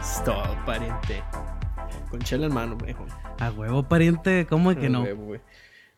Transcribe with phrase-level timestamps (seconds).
[0.00, 1.22] Es todo, pariente.
[2.10, 3.06] Con chela en mano, viejo.
[3.38, 5.02] A huevo, pariente, ¿cómo que Ah, no?
[5.02, 5.40] huevo, güey.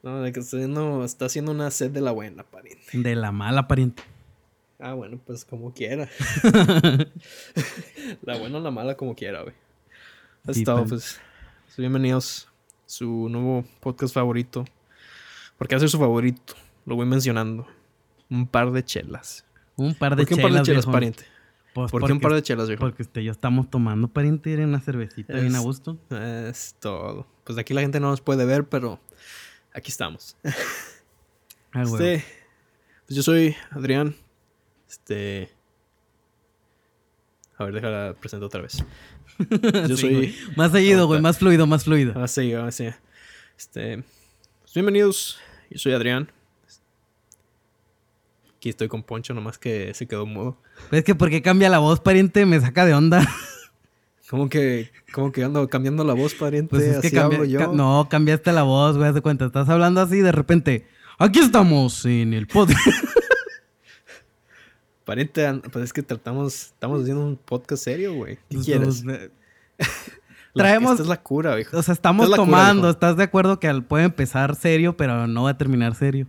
[0.02, 2.86] No, de que estoy haciendo- está haciendo una sed de la buena, pariente.
[2.96, 4.02] De la mala, pariente.
[4.79, 6.08] Ah, bueno, pues como quiera.
[8.22, 9.54] la buena o la mala, como quiera, güey.
[10.52, 10.88] Sí, todo, pa.
[10.90, 11.20] pues.
[11.76, 14.64] Bienvenidos a su nuevo podcast favorito.
[15.58, 16.54] Porque hace su favorito.
[16.84, 17.66] Lo voy mencionando.
[18.30, 19.44] Un par de chelas.
[19.76, 20.92] Un par de ¿Por qué un chelas, par de chelas, viejo.
[20.92, 21.24] pariente?
[21.74, 22.80] Pues ¿Por qué un par de chelas, viejo?
[22.80, 25.98] Porque usted y yo estamos tomando, pariente, era una cervecita bien a gusto.
[26.10, 27.26] Es todo.
[27.44, 29.00] Pues aquí la gente no nos puede ver, pero
[29.72, 30.36] aquí estamos.
[31.72, 31.98] Ah, huevo.
[31.98, 32.24] Este,
[33.06, 34.16] pues yo soy Adrián.
[34.88, 35.50] Este.
[37.58, 38.84] A ver, déjala presento otra vez.
[39.88, 40.14] Yo Sí, soy.
[40.14, 40.34] güey.
[40.56, 42.12] Más seguido, güey, más fluido, más fluido.
[42.14, 42.86] Ahora sí, ahora sí.
[43.56, 44.02] Este.
[44.62, 45.38] pues bienvenidos.
[45.70, 46.30] Yo soy Adrián.
[48.56, 50.58] Aquí estoy con Poncho, nomás que se quedó mudo.
[50.90, 53.26] Es que porque cambia la voz, pariente, me saca de onda.
[54.30, 56.70] ¿Cómo que, cómo que ando cambiando la voz, pariente?
[56.70, 57.60] Pues es que hablo yo.
[57.60, 59.46] ca- no, cambiaste la voz, güey, haz de cuenta.
[59.46, 62.80] Estás hablando así y de repente, aquí estamos en el podcast.
[65.06, 66.66] Pariente, pues es que tratamos.
[66.72, 68.38] Estamos haciendo un podcast serio, güey.
[68.50, 69.02] ¿Qué quieres?
[70.52, 71.76] La- traemos- Esta es la cura, viejo.
[71.76, 72.90] o sea, estamos Esta es la cura, tomando.
[72.90, 76.26] ¿Estás de acuerdo que puede empezar serio, pero no va a terminar serio?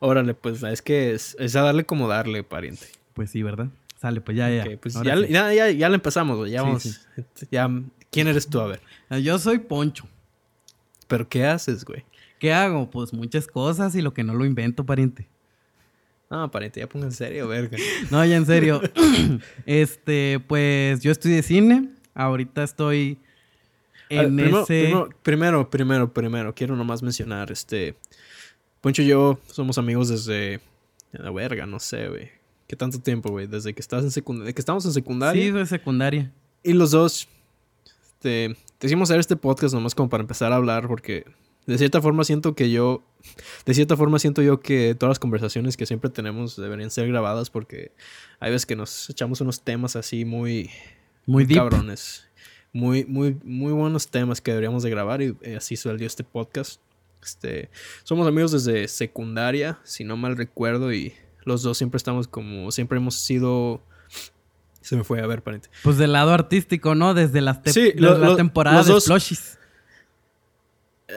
[0.00, 2.86] Órale, pues es que es, es a darle como darle, pariente.
[3.14, 3.68] Pues sí, ¿verdad?
[4.00, 4.64] Sale, pues ya, ya.
[4.80, 5.26] Pues ya, sí.
[5.28, 6.50] ya, ya, ya le empezamos, güey.
[6.52, 6.82] Ya Sí, vamos.
[6.82, 7.46] sí.
[7.50, 7.68] Ya,
[8.10, 8.60] ¿Quién eres tú?
[8.60, 8.80] A ver.
[9.22, 10.04] Yo soy Poncho.
[11.06, 12.04] ¿Pero qué haces, güey?
[12.38, 12.90] ¿Qué hago?
[12.90, 15.28] Pues muchas cosas y lo que no lo invento, pariente.
[16.32, 17.76] Ah, pariente, ya ponga en serio, verga.
[18.10, 18.80] No, ya en serio.
[19.66, 21.88] este, pues yo estudié cine.
[22.14, 23.18] Ahorita estoy
[24.10, 24.84] A ver, en primero, ese.
[24.84, 27.96] primero, primero, primero, primero, quiero nomás mencionar, este...
[28.80, 30.60] Poncho y yo somos amigos desde...
[31.12, 32.30] La verga, no sé, güey.
[32.68, 33.48] ¿Qué tanto tiempo, güey?
[33.48, 34.52] Desde que estás en secundaria...
[34.52, 35.42] que estamos en secundaria.
[35.42, 36.30] Sí, de secundaria.
[36.62, 37.26] Y los dos,
[38.06, 41.24] este, decidimos hacer este podcast nomás como para empezar a hablar, porque
[41.66, 43.02] de cierta forma siento que yo,
[43.66, 47.50] de cierta forma siento yo que todas las conversaciones que siempre tenemos deberían ser grabadas,
[47.50, 47.92] porque
[48.40, 50.70] hay veces que nos echamos unos temas así muy,
[51.26, 51.58] Muy deep.
[51.58, 52.26] cabrones,
[52.72, 56.80] muy, muy, muy buenos temas que deberíamos de grabar y eh, así salió este podcast.
[57.22, 57.68] Este,
[58.02, 61.12] somos amigos desde secundaria, si no mal recuerdo, y
[61.44, 63.82] los dos siempre estamos como, siempre hemos sido,
[64.80, 65.68] se me fue a ver, pariente.
[65.82, 67.12] Pues del lado artístico, ¿no?
[67.12, 69.58] Desde las te- Sí, desde lo- la lo- temporada los de Plushies.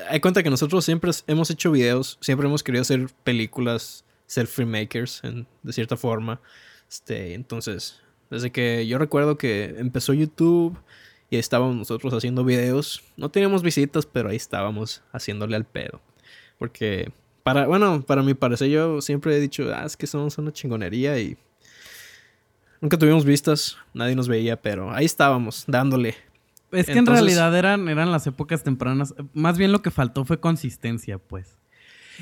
[0.10, 5.22] Hay cuenta que nosotros siempre hemos hecho videos, siempre hemos querido hacer películas, ser filmmakers
[5.64, 6.42] de cierta forma.
[6.90, 8.00] Este, entonces,
[8.30, 10.78] desde que yo recuerdo que empezó YouTube
[11.30, 16.02] y estábamos nosotros haciendo videos, no teníamos visitas, pero ahí estábamos haciéndole al pedo.
[16.58, 17.12] Porque,
[17.44, 21.20] para, bueno, para mi parecer, yo siempre he dicho, ah, es que somos una chingonería
[21.20, 21.38] y
[22.82, 26.16] nunca tuvimos vistas, nadie nos veía, pero ahí estábamos, dándole.
[26.74, 29.14] Es que en realidad eran, eran las épocas tempranas.
[29.34, 31.58] Más bien lo que faltó fue consistencia, pues.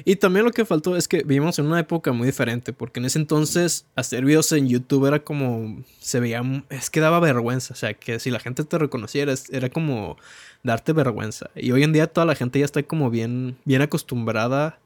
[0.06, 3.06] Y también lo que faltó es que vivimos en una época muy diferente, porque en
[3.06, 7.78] ese entonces hacer videos en YouTube era como, se veía, es que daba vergüenza, o
[7.78, 10.16] sea, que si la gente te reconociera era como
[10.64, 11.50] darte vergüenza.
[11.56, 14.80] Y hoy en día toda la gente ya está como bien, bien acostumbrada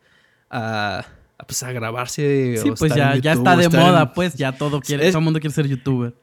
[0.49, 1.05] a,
[1.37, 2.57] a, pues, a grabarse.
[2.63, 5.05] Sí, o pues estar ya, en ya está de moda, en- pues ya todo quiere,
[5.05, 6.13] Es- todo el mundo quiere ser youtuber.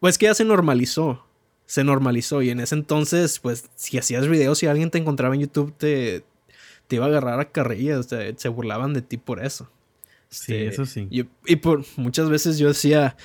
[0.00, 1.25] Pues que ya se normalizó.
[1.66, 2.42] Se normalizó.
[2.42, 6.24] Y en ese entonces, pues, si hacías videos y alguien te encontraba en YouTube, te,
[6.86, 7.98] te iba a agarrar a carrillas.
[7.98, 9.68] O sea, se burlaban de ti por eso.
[10.28, 11.08] Sí, Este, eso sí.
[11.10, 13.16] Y, y por muchas veces yo decía,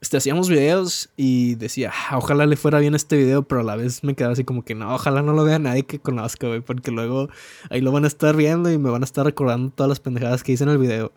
[0.00, 3.76] este, hacíamos videos y decía, "Ah, ojalá le fuera bien este video, pero a la
[3.76, 6.60] vez me quedaba así como que no, ojalá no lo vea nadie que conozca, güey,
[6.60, 7.28] porque luego
[7.70, 10.42] ahí lo van a estar viendo y me van a estar recordando todas las pendejadas
[10.44, 11.12] que hice en el video.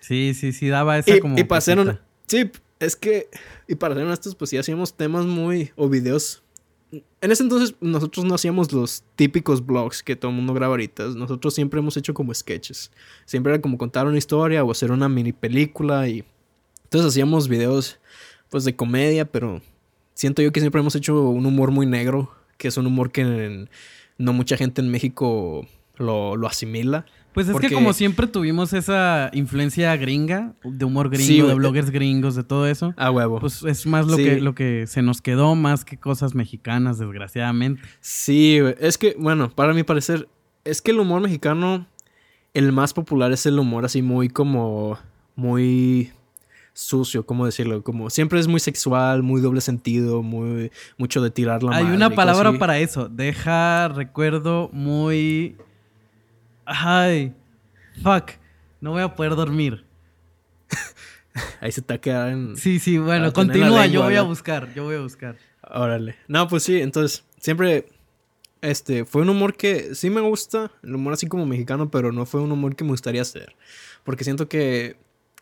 [0.00, 1.34] Sí, sí, sí, daba esa Y, como.
[1.36, 1.82] y ser cosita.
[1.82, 2.50] hon- Sí,
[2.80, 3.28] es que.
[3.68, 5.72] Y para ser honestos, pues sí hacíamos temas muy.
[5.76, 6.42] o videos.
[7.20, 11.08] En ese entonces nosotros no hacíamos los típicos vlogs que todo el mundo graba ahorita.
[11.08, 12.92] Nosotros siempre hemos hecho como sketches.
[13.24, 16.24] Siempre era como contar una historia o hacer una mini película y.
[16.84, 17.98] Entonces hacíamos videos
[18.48, 19.60] pues de comedia, pero
[20.14, 23.68] siento yo que siempre hemos hecho un humor muy negro, que es un humor que
[24.18, 27.06] no mucha gente en México lo, lo asimila.
[27.36, 31.42] Pues es porque- que como siempre tuvimos esa influencia gringa, de humor gringo, Sí, de
[31.42, 31.54] güey.
[31.56, 32.94] bloggers gringos, de todo eso.
[32.96, 33.38] A huevo.
[33.40, 34.24] Pues es más lo, Sí.
[34.24, 37.82] que, lo que se nos quedó, más que cosas mexicanas, desgraciadamente.
[38.00, 38.58] Sí.
[38.80, 40.28] Es que, bueno, para mi parecer,
[40.64, 41.86] es que el humor mexicano,
[42.54, 44.98] el más popular es el humor así muy como,
[45.34, 46.12] muy
[46.72, 47.82] sucio, ¿cómo decirlo?
[47.82, 51.96] Como siempre es muy sexual, muy doble sentido, muy mucho de tirar la Hay madre
[51.96, 53.08] una palabra para eso.
[53.10, 55.56] Deja recuerdo muy.
[56.66, 57.34] Ay.
[58.02, 58.32] Fuck.
[58.80, 59.86] No voy a poder dormir.
[61.60, 62.56] Ahí se te quedar en...
[62.56, 63.86] Sí, sí, bueno, continúa.
[63.86, 64.72] Yo voy a buscar.
[64.74, 65.36] Yo voy a buscar.
[65.62, 66.16] Órale.
[66.28, 67.86] No, pues sí, entonces siempre
[68.62, 72.26] este fue un humor que sí me gusta, el humor así como mexicano, pero no
[72.26, 73.54] fue un humor que me gustaría hacer,
[74.04, 74.96] porque siento que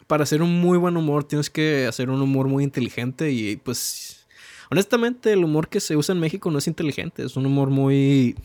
[0.06, 4.27] para hacer un muy buen humor tienes que hacer un humor muy inteligente y pues
[4.70, 8.37] honestamente el humor que se usa en México no es inteligente, es un humor muy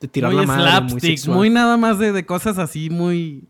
[0.00, 1.00] de tirar muy la madre, muy slapstick.
[1.18, 1.36] sexual.
[1.36, 3.44] Muy, nada más de, de cosas así muy.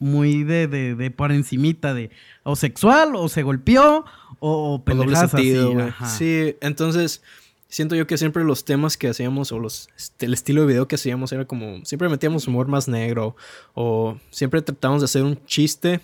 [0.00, 2.10] Muy de, de, de por encimita de
[2.42, 4.04] o sexual o se golpeó
[4.40, 5.54] o, o doble así.
[5.80, 6.06] ajá.
[6.08, 7.22] Sí, entonces
[7.68, 10.96] siento yo que siempre los temas que hacíamos o los el estilo de video que
[10.96, 13.36] hacíamos era como siempre metíamos humor más negro
[13.72, 16.00] o siempre tratábamos de hacer un chiste.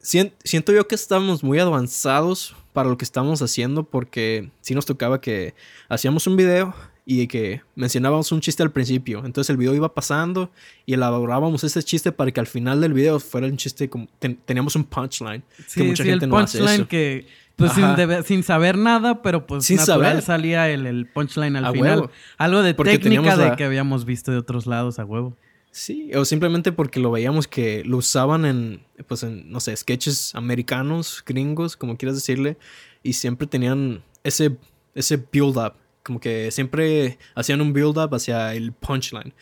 [0.00, 4.86] Sien- siento yo que estábamos muy avanzados para lo que estábamos haciendo porque sí nos
[4.86, 5.54] tocaba que
[5.88, 6.74] hacíamos un video
[7.10, 9.24] y que mencionábamos un chiste al principio.
[9.24, 10.50] Entonces el video iba pasando
[10.84, 14.38] y elaborábamos ese chiste para que al final del video fuera un chiste como ten-
[14.44, 15.42] teníamos un punchline.
[15.66, 16.88] Sí, que mucha sí, gente el no hace punchline eso.
[16.88, 17.26] que
[17.56, 20.22] pues sin, debe- sin saber nada, pero pues Sin natural saber.
[20.22, 21.98] salía el, el punchline al A final.
[22.00, 22.10] huevo.
[22.36, 25.34] Algo de Porque técnica de la- que habíamos visto de otros lados a huevo.
[25.70, 30.34] Sí, o simplemente porque lo veíamos que lo usaban en, pues en, no sé, sketches
[30.34, 32.58] americanos, gringos, como quieras decirle,
[33.02, 34.56] y siempre tenían ese,
[34.94, 35.72] ese build-up,
[36.08, 39.34] como que siempre hacían un build-up hacia el punchline.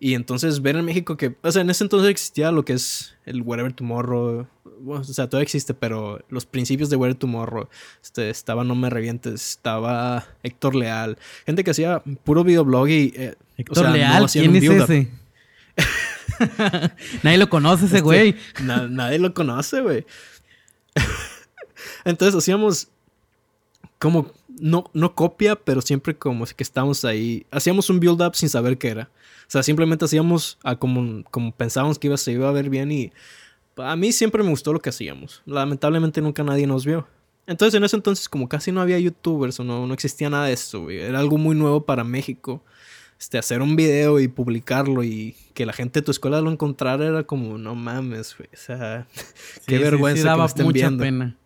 [0.00, 3.14] Y entonces ver en México que, o sea, en ese entonces existía lo que es
[3.26, 4.46] el Whatever Tomorrow,
[4.80, 7.68] bueno, o sea, todavía existe, pero los principios de Whatever Tomorrow,
[8.02, 11.16] este, estaba No Me Revientes, estaba Héctor Leal,
[11.46, 13.12] gente que hacía puro videoblog y...
[13.16, 15.08] eh, o Héctor sea, Leal, ¿quién es ese?
[17.22, 18.36] Nadie lo conoce ese Este, güey.
[18.62, 20.04] na- nadie lo conoce, güey.
[22.04, 22.88] Entonces hacíamos
[23.98, 27.46] como, no, no copia, pero siempre como que estábamos ahí.
[27.50, 29.10] Hacíamos un build-up sin saber qué era.
[29.46, 32.90] O sea, simplemente hacíamos a como, como pensábamos que iba, se iba a ver bien
[32.92, 33.12] y
[33.76, 35.42] a mí siempre me gustó lo que hacíamos.
[35.46, 37.06] Lamentablemente nunca nadie nos vio.
[37.46, 40.54] Entonces en ese entonces como casi no había youtubers o no, no existía nada de
[40.54, 40.98] eso, güey.
[40.98, 42.62] Era algo muy nuevo para México.
[43.18, 47.06] Este, hacer un video y publicarlo y que la gente de tu escuela lo encontrara
[47.06, 48.48] era como, no mames, güey.
[48.52, 49.06] O sea,
[49.66, 51.02] qué Sí, vergüenza sí, que daba estén mucha viendo.
[51.04, 51.36] pena.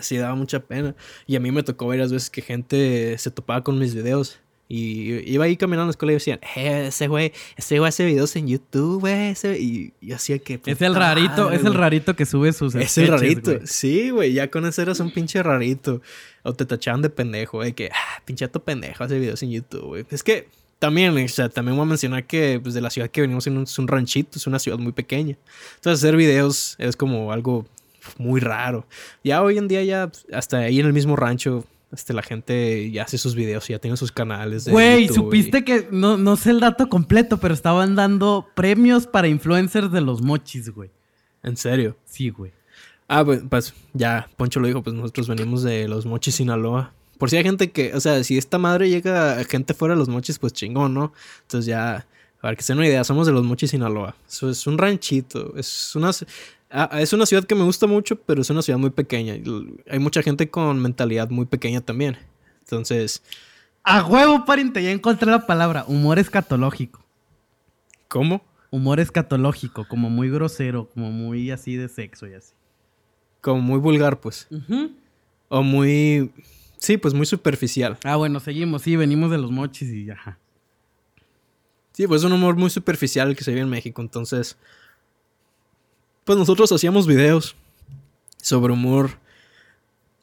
[0.00, 0.94] Sí, daba mucha pena.
[1.26, 4.38] Y a mí me tocó varias veces que gente se topaba con mis videos.
[4.68, 8.06] Y iba ahí caminando a la escuela y decían, eh, ese güey, ese güey hace
[8.06, 9.32] videos en YouTube, güey.
[9.32, 9.60] ese-".
[9.60, 10.60] Y, y hacía que...
[10.64, 13.60] Es el rarito, es el rarito que sube sus Es el rarito.
[13.66, 16.00] Sí, güey, ya con eso eras un pinche rarito.
[16.42, 20.06] O te tachaban de pendejo, de que, ah, pinchato pendejo, hace videos en YouTube, güey.
[20.10, 20.48] Es que
[20.78, 23.58] también, o sea, también voy a mencionar que pues, de la ciudad que venimos en
[23.58, 25.36] un, es un ranchito, es una ciudad muy pequeña.
[25.76, 27.66] Entonces hacer videos es como algo
[28.18, 28.86] muy raro.
[29.24, 33.02] Ya hoy en día ya hasta ahí en el mismo rancho este, la gente ya
[33.02, 34.66] hace sus videos y ya tiene sus canales.
[34.66, 39.28] Güey, y- supiste que no, no sé el dato completo, pero estaban dando premios para
[39.28, 40.90] influencers de los mochis, güey.
[41.42, 41.96] En serio.
[42.06, 42.52] Sí, güey.
[43.08, 46.94] Ah, pues, pues ya, Poncho lo dijo, pues nosotros venimos de los mochis Sinaloa.
[47.18, 49.98] Por si hay gente que, o sea, si esta madre llega a gente fuera de
[49.98, 51.12] los mochis, pues chingón, ¿no?
[51.42, 52.06] Entonces ya,
[52.40, 54.16] para que se den una idea, somos de los mochis Sinaloa.
[54.26, 56.10] Eso es un ranchito, es una,
[56.72, 59.34] ah, es una ciudad que me gusta mucho, pero es una ciudad muy pequeña.
[59.88, 62.16] Hay mucha gente con mentalidad muy pequeña también.
[62.60, 63.22] Entonces,
[63.84, 65.84] A huevo, pariente, ya encontré la palabra.
[65.86, 67.02] Humor escatológico.
[68.12, 68.44] ¿cómo?
[68.70, 72.52] Humor escatológico, como muy grosero, como muy así de sexo y así.
[73.40, 74.48] Como muy vulgar, pues.
[75.48, 76.30] O muy,
[76.76, 77.98] sí, pues muy superficial.
[78.04, 78.82] Ah, bueno, seguimos.
[78.82, 80.38] Sí, venimos de los mochis y ajá.
[81.92, 84.02] Sí, pues es un humor muy superficial el que se vive en México.
[84.02, 84.58] Entonces,
[86.24, 87.56] pues nosotros hacíamos videos
[88.40, 89.10] sobre humor.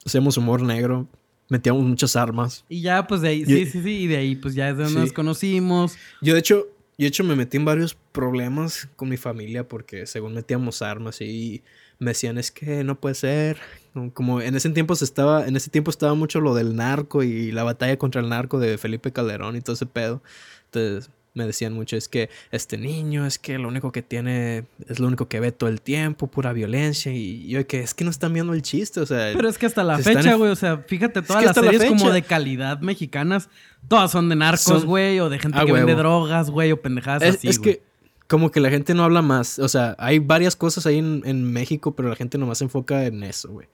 [0.04, 1.06] Hacíamos humor negro.
[1.48, 2.64] Metíamos muchas armas.
[2.68, 4.76] Y ya, pues de ahí, Y- sí, sí, sí, y de ahí, pues ya es
[4.76, 5.04] de donde Sí.
[5.06, 5.96] nos conocimos.
[6.22, 6.66] Yo, de hecho,
[6.96, 11.20] yo de hecho me metí en varios problemas con mi familia porque según metíamos armas
[11.20, 11.62] y
[11.98, 13.58] me decían es que no puede ser.
[13.92, 17.22] Como- Como en ese tiempo se estaba, en ese tiempo estaba mucho lo del narco
[17.24, 20.22] y la batalla contra el narco de Felipe Calderón y todo ese pedo.
[20.66, 24.98] Entonces me decían mucho es que este niño es que lo único que tiene es
[24.98, 28.10] lo único que ve todo el tiempo, pura violencia y yo que es que no
[28.10, 30.56] están viendo el chiste, o sea, Pero es que hasta la fecha, en- güey, o
[30.56, 33.48] sea, fíjate, todas que las la series como de calidad mexicanas,
[33.88, 36.80] todas son de narcos, Son- güey, o de gente a que vende drogas, güey, o
[36.82, 37.82] pendejadas Es, así, es que
[38.26, 39.58] como que la gente no habla más.
[39.58, 43.04] O sea, hay varias cosas ahí en, en México, pero la gente nomás se enfoca
[43.06, 43.66] en eso, güey.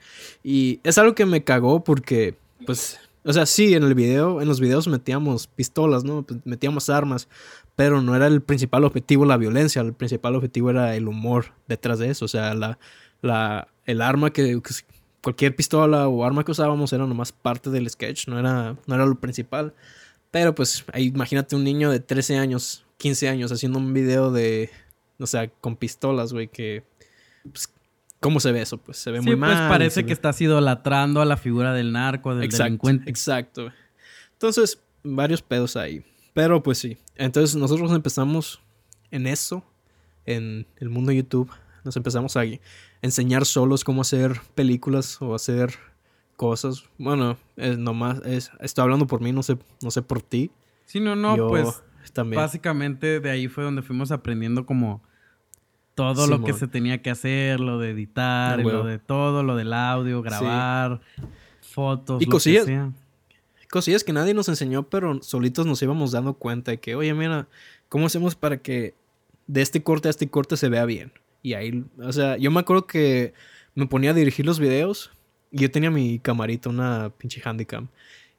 [0.42, 4.47] Y es algo que me cagó porque, pues, o sea, sí, en el video, en
[4.47, 6.23] los videos metíamos pistolas, ¿no?
[6.23, 7.28] Pues, metíamos armas,
[7.75, 11.99] pero no era el principal objetivo la violencia, el principal objetivo era el humor detrás
[11.99, 12.25] de eso.
[12.25, 12.78] O sea, la,
[13.23, 14.61] la, el arma que,
[15.23, 19.04] cualquier pistola o arma que usábamos era nomás parte del sketch, no era, no era
[19.04, 19.75] lo principal.
[20.30, 24.71] Pero pues ahí imagínate un niño de 13 años, 15 años haciendo un video de,
[25.18, 26.85] o sea, con pistolas, güey, que...
[27.42, 27.68] Pues,
[28.26, 28.78] ¿Cómo se ve eso?
[28.78, 29.68] Pues se ve muy pues mal.
[29.68, 33.09] parece que ve- estás idolatrando a la figura del narco, del Exacto, delincuente.
[33.09, 33.71] exacto.
[34.33, 36.04] Entonces, varios pedos ahí.
[36.35, 36.99] Pero pues sí.
[37.14, 38.61] Entonces nosotros empezamos
[39.12, 39.64] en eso,
[40.25, 41.50] en el mundo de YouTube.
[41.85, 42.42] Nos empezamos a
[43.00, 45.75] enseñar solos cómo hacer películas o hacer
[46.35, 46.83] cosas.
[46.99, 50.50] Bueno, es nomás, es, estoy hablando por mí, no sé, no sé por ti.
[50.85, 52.42] Sí, no, no, Yo pues también.
[52.42, 55.00] básicamente de ahí fue donde fuimos aprendiendo como
[55.96, 59.56] todo lo que se tenía que hacer, lo de editar, Ah, lo de todo, lo
[59.56, 61.00] del audio, grabar,
[61.60, 62.66] fotos, Y lo que cosillas.
[62.66, 62.92] sea.
[63.70, 67.48] cosillas que nadie nos enseñó, pero solitos nos íbamos dando cuenta de que, oye, mira,
[67.88, 68.94] ¿cómo hacemos para que
[69.48, 71.12] de este corte a este corte se vea bien?
[71.42, 73.32] Y ahí, o sea, yo me acuerdo que
[73.74, 75.10] me ponía a dirigir los videos
[75.50, 77.88] y yo tenía mi camarita, una pinche handicam.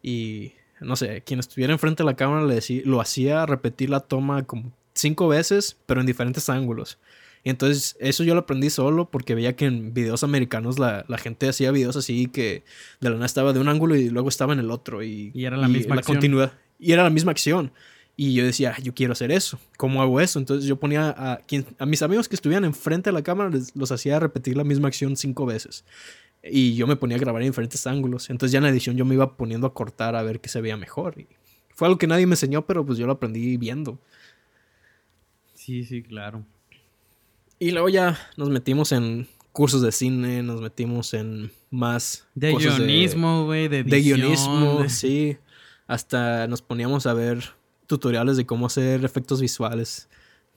[0.03, 3.99] Y, no sé, quien estuviera enfrente de la cámara le decía, lo hacía repetir la
[4.01, 6.97] toma como cinco veces, pero en diferentes ángulos.
[7.48, 11.18] Y entonces eso yo lo aprendí solo porque veía que en videos americanos la, la
[11.18, 12.66] gente hacía videos así que
[13.00, 15.01] de la nada estaba de un ángulo y luego estaba en el otro.
[15.01, 16.16] Y, Y era la misma acción.
[16.18, 16.51] continuidad.
[16.77, 17.72] Y era la misma acción.
[18.18, 19.58] Y yo decía, "Ah, yo quiero hacer eso.
[19.77, 20.39] ¿Cómo hago eso?
[20.39, 23.74] Entonces yo ponía a, quien, a mis amigos que estuvieran enfrente de la cámara, les-
[23.77, 25.86] los hacía repetir la misma acción cinco veces.
[26.44, 28.30] Y yo me ponía a grabar en diferentes ángulos.
[28.30, 30.60] Entonces ya en la edición yo me iba poniendo a cortar a ver qué se
[30.60, 31.18] veía mejor.
[31.18, 31.27] Y
[31.74, 34.01] fue algo que nadie me enseñó, pero pues yo lo aprendí viendo.
[35.54, 36.44] Sí, sí, claro.
[37.59, 43.45] Y luego ya nos metimos en cursos de cine, nos metimos en más De guionismo,
[43.45, 45.37] güey, de, de edición, guionismo, de- sí.
[45.87, 47.43] Hasta nos poníamos a ver
[47.87, 50.09] tutoriales de cómo hacer efectos visuales,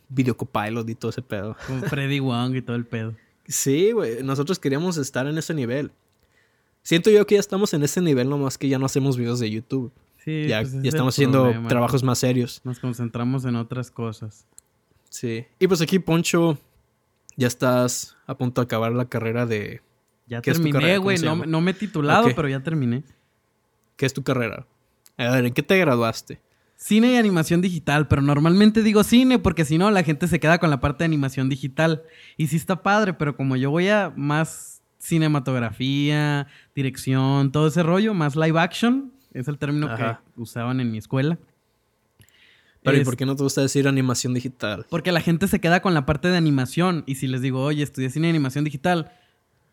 [0.09, 1.57] video copilot y todo ese pedo.
[1.67, 3.15] Con Freddy Wong y todo el pedo.
[3.47, 5.91] Sí, güey, nosotros queríamos estar en ese nivel.
[6.83, 9.51] Siento yo que ya estamos en ese nivel, nomás que ya no hacemos videos de
[9.51, 9.93] YouTube.
[10.25, 11.69] Sí, ya, pues ya estamos haciendo problema.
[11.69, 12.61] trabajos más serios.
[12.65, 14.47] Nos concentramos en otras cosas.
[15.09, 15.47] Sí.
[15.59, 16.59] Y pues aquí, Poncho,
[17.41, 19.81] ya estás a punto de acabar la carrera de...
[20.27, 21.19] Ya ¿Qué es tu terminé, güey.
[21.19, 23.03] No, no me he titulado, pero ya terminé.
[23.97, 24.67] ¿Qué es tu carrera?
[25.17, 26.39] A ver, ¿en qué te graduaste?
[26.77, 30.59] Cine y animación digital, pero normalmente digo cine porque si no la gente se queda
[30.59, 32.03] con la parte de animación digital.
[32.37, 38.13] Y sí está padre, pero como yo voy a más cinematografía, dirección, todo ese rollo,
[38.13, 40.21] más live action, es el término Ajá.
[40.35, 41.39] que usaban en mi escuela.
[42.83, 44.87] Pero ¿y por qué no te gusta decir animación digital?
[44.89, 47.83] Porque la gente se queda con la parte de animación y si les digo, oye,
[47.83, 49.13] estudié cine y animación digital,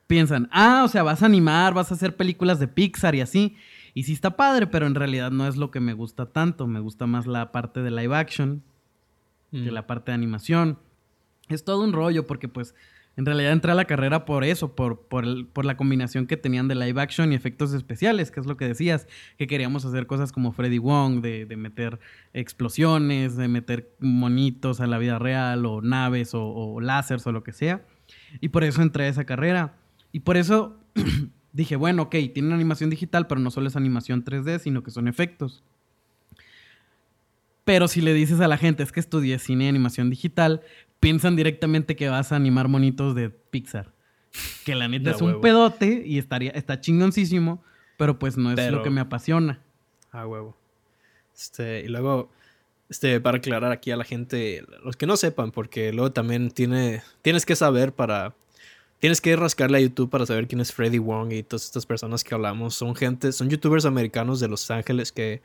[0.07, 3.55] piensan, ah, o sea, vas a animar, vas a hacer películas de Pixar y así.
[3.93, 6.67] Y sí está padre, pero en realidad no es lo que me gusta tanto.
[6.67, 8.61] Me gusta más la parte de live action
[9.51, 9.73] que Mm.
[9.73, 10.77] la parte de animación.
[11.47, 12.75] Es todo un rollo porque pues
[13.17, 16.75] en realidad entré a la carrera por eso, por, por, la combinación que tenían de
[16.75, 19.07] live action y efectos especiales, que es lo que decías,
[19.39, 21.99] que queríamos hacer cosas como Freddy Wong, de, de meter
[22.33, 27.43] explosiones, de meter monitos a la vida real o naves o, o láseres o lo
[27.43, 27.83] que sea.
[28.39, 29.73] Y por eso entré a esa carrera.
[30.11, 30.77] Y por eso
[31.53, 35.07] dije, bueno, ok, tienen animación digital, pero no solo es animación 3D, sino que son
[35.07, 35.63] efectos.
[37.67, 40.61] Pero si le dices a la gente, es que estudié cine y animación digital,
[40.99, 43.91] piensan directamente que vas a animar monitos de Pixar.
[44.65, 45.41] Que la neta es un huevo.
[45.41, 47.63] pedote y estaría, está chingoncísimo,
[47.97, 49.61] pero pues no es Pero- lo que me apasiona.
[50.11, 50.55] Ah, huevo.
[51.35, 52.31] Este, y luego,
[52.89, 57.01] este, para aclarar aquí a la gente, los que no sepan, porque luego también tiene,
[57.21, 58.33] tienes que saber para,
[58.99, 62.23] tienes que rascarle a YouTube para saber quién es Freddy Wong y todas estas personas
[62.23, 62.75] que hablamos.
[62.75, 65.41] Son gente, son youtubers americanos de Los Ángeles que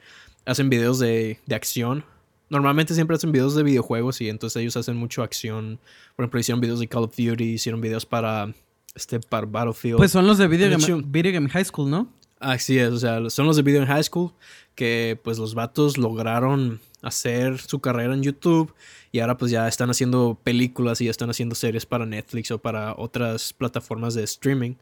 [0.47, 2.05] hacen videos de, de acción.
[2.53, 5.79] Normalmente siempre hacen videos de videojuegos y entonces ellos hacen mucho acción.
[6.15, 8.53] Por ejemplo, hicieron videos de Call of Duty, hicieron videos para,
[8.95, 9.97] este, para Battlefield.
[9.97, 12.09] Pues son los de Video Game, hecho- Video Game High School, ¿no?
[12.41, 14.33] Así es, o sea, son los de Video en High School
[14.75, 18.75] que pues los vatos lograron hacer su carrera en YouTube
[19.13, 22.59] y ahora pues ya están haciendo películas y ya están haciendo series para Netflix o
[22.59, 24.75] para otras plataformas de streaming.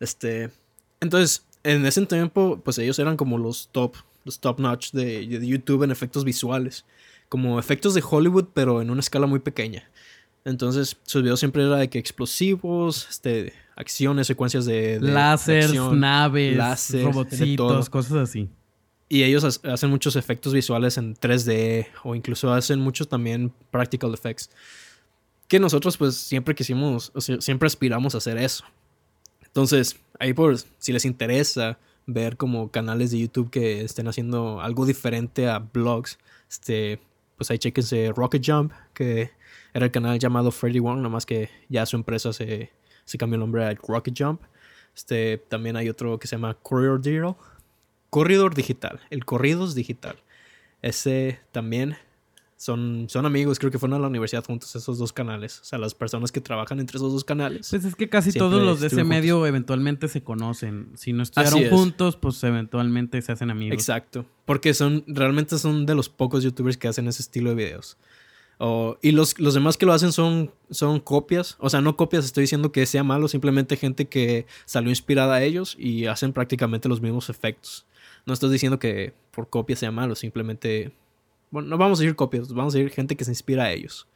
[0.00, 0.50] Este,
[1.00, 5.46] entonces, en ese tiempo pues ellos eran como los top, los top notch de, de
[5.46, 6.84] YouTube en efectos visuales,
[7.32, 9.88] como efectos de Hollywood pero en una escala muy pequeña.
[10.44, 15.98] Entonces, sus videos siempre era de que explosivos, este, acciones, secuencias de, de Láseres, acción.
[15.98, 17.12] naves, láser, de todo.
[17.12, 18.50] robotcitos, cosas así.
[19.08, 24.12] Y ellos ha- hacen muchos efectos visuales en 3D o incluso hacen muchos también practical
[24.12, 24.50] effects.
[25.48, 28.64] Que nosotros pues siempre quisimos, o sea, siempre aspiramos a hacer eso.
[29.46, 34.84] Entonces, ahí por si les interesa ver como canales de YouTube que estén haciendo algo
[34.84, 36.18] diferente a blogs,
[36.50, 37.00] este,
[37.42, 39.32] pues ahí chequense Rocket Jump, que
[39.74, 42.70] era el canal llamado Freddy Wong, nomás que ya su empresa se,
[43.04, 44.42] se cambió el nombre a Rocket Jump.
[44.94, 47.34] Este, también hay otro que se llama Corridor Digital.
[48.10, 49.00] Corridor Digital.
[49.10, 50.18] El Corridos Digital.
[50.82, 51.96] Ese también
[52.62, 55.58] son, son amigos, creo que fueron a la universidad juntos esos dos canales.
[55.62, 57.68] O sea, las personas que trabajan entre esos dos canales.
[57.68, 60.92] Pues es que casi todos los de ese medio eventualmente se conocen.
[60.94, 63.74] Si no estudiaron juntos, pues eventualmente se hacen amigos.
[63.74, 64.26] Exacto.
[64.44, 67.96] Porque son, realmente son de los pocos youtubers que hacen ese estilo de videos.
[69.02, 71.56] y los, los, demás que lo hacen son, son copias.
[71.58, 75.42] O sea, no copias, estoy diciendo que sea malo, simplemente gente que salió inspirada a
[75.42, 77.86] ellos y hacen prácticamente los mismos efectos.
[78.24, 80.92] No estoy diciendo que por copia sea malo, simplemente
[81.52, 84.08] bueno, no vamos a decir copias, vamos a decir gente que se inspira a ellos.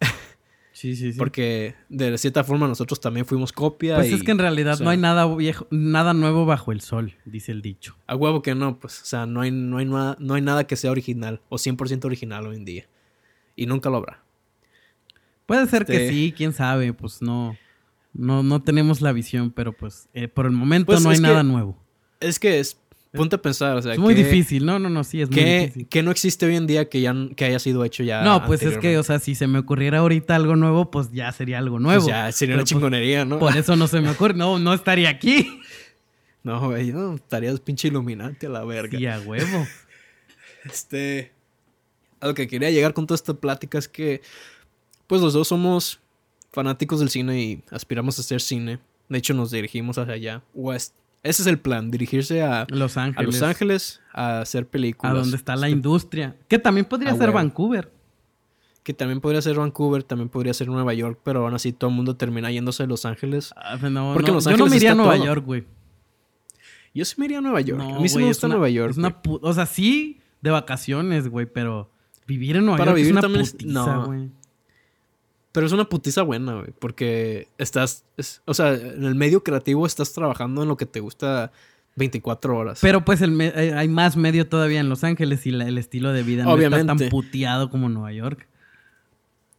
[0.74, 1.18] Sí, sí, sí.
[1.18, 3.94] Porque de cierta forma nosotros también fuimos copia.
[3.94, 7.52] Pues es que en realidad no hay nada viejo, nada nuevo bajo el sol, dice
[7.52, 7.96] el dicho.
[8.08, 10.66] A huevo que no, pues, o sea, no hay, no hay, nada, no hay nada
[10.66, 12.88] que sea original o 100% original hoy en día.
[13.54, 14.24] Y nunca lo habrá.
[15.46, 17.56] Puede ser que este sí, quién sabe, pues no,
[18.12, 21.44] no, no tenemos la visión, pero pues eh, por el momento pues no hay nada
[21.44, 21.78] nuevo.
[22.18, 22.80] Es que es,
[23.16, 25.88] Ponte a pensar, o sea, es muy difícil, no, no, no, sí, es muy difícil.
[25.88, 28.22] Que no existe hoy en día que ya que haya sido hecho ya.
[28.22, 31.30] No, pues es que, o sea, si se me ocurriera ahorita algo nuevo, pues ya
[31.30, 32.02] sería algo nuevo.
[32.02, 33.38] Pues ya sería una pues, chingonería, ¿no?
[33.38, 35.60] Por eso no se me ocurre, no, no estaría aquí.
[36.44, 38.98] No, güey, no, estarías pinche iluminante a la verga.
[38.98, 39.66] Sí, a huevo.
[40.66, 41.32] este.
[42.20, 44.20] A lo que quería llegar con toda esta plática es que,
[45.06, 46.00] pues los dos somos
[46.52, 48.78] fanáticos del cine y aspiramos a hacer cine.
[49.08, 50.42] De hecho, nos dirigimos hacia allá.
[50.52, 50.94] West
[51.24, 53.18] ese es el plan, dirigirse a Los Ángeles.
[53.18, 55.16] A Los Ángeles a hacer películas.
[55.16, 56.36] A donde está la industria.
[56.48, 57.90] Que también podría ser Vancouver.
[58.82, 61.96] Que también podría ser Vancouver, también podría ser Nueva York, pero aún así todo el
[61.96, 63.54] mundo termina yéndose a Los Ángeles.
[63.56, 65.64] Ah, pues no, porque Los Ángeles yo no me iría a Nueva York, güey.
[66.92, 67.80] Yo sí me iría a Nueva York.
[67.80, 68.94] a mí sí me gusta Nueva York.
[69.24, 71.90] o sea, sí de vacaciones, güey, pero
[72.26, 74.30] vivir en Nueva Para York vivir es una también putiza, güey.
[75.54, 76.72] Pero es una putiza buena, güey.
[76.76, 78.04] Porque estás.
[78.44, 81.52] o sea, en el medio creativo estás trabajando en lo que te gusta
[81.94, 82.80] 24 horas.
[82.82, 86.24] Pero pues el eh, hay más medio todavía en Los Ángeles y el estilo de
[86.24, 88.48] vida no está tan puteado como en Nueva York.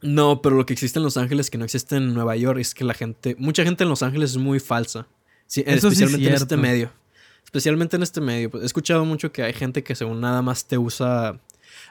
[0.02, 2.76] No, pero lo que existe en Los Ángeles que no existe en Nueva York es
[2.76, 3.38] que la gente.
[3.40, 5.08] Mucha gente en Los Ángeles es muy falsa.
[5.48, 6.92] Sí, especialmente en este medio.
[7.46, 8.52] Especialmente en este medio.
[8.52, 11.40] Pues, he escuchado mucho que hay gente que según nada más te usa.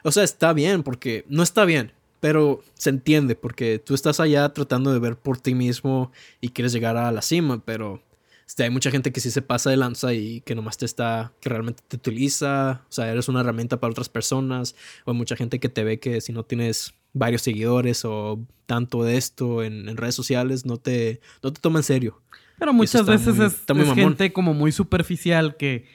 [0.03, 1.91] O sea, está bien, porque no está bien.
[2.25, 6.11] Pero se entiende porque tú estás allá tratando de ver por ti mismo
[6.41, 8.01] y quieres llegar a la cima, pero
[8.47, 11.33] este, hay mucha gente que sí se pasa de lanza y que nomás te está,
[11.39, 15.35] que realmente te utiliza, o sea, eres una herramienta para otras personas, o hay mucha
[15.35, 19.95] gente que te ve que si no tienes varios seguidores o tanto de esto en,
[19.95, 22.23] redes sociales, no te, no te toma en serio.
[22.57, 23.61] Pero muchas veces es,
[23.93, 25.85] gente como muy superficial que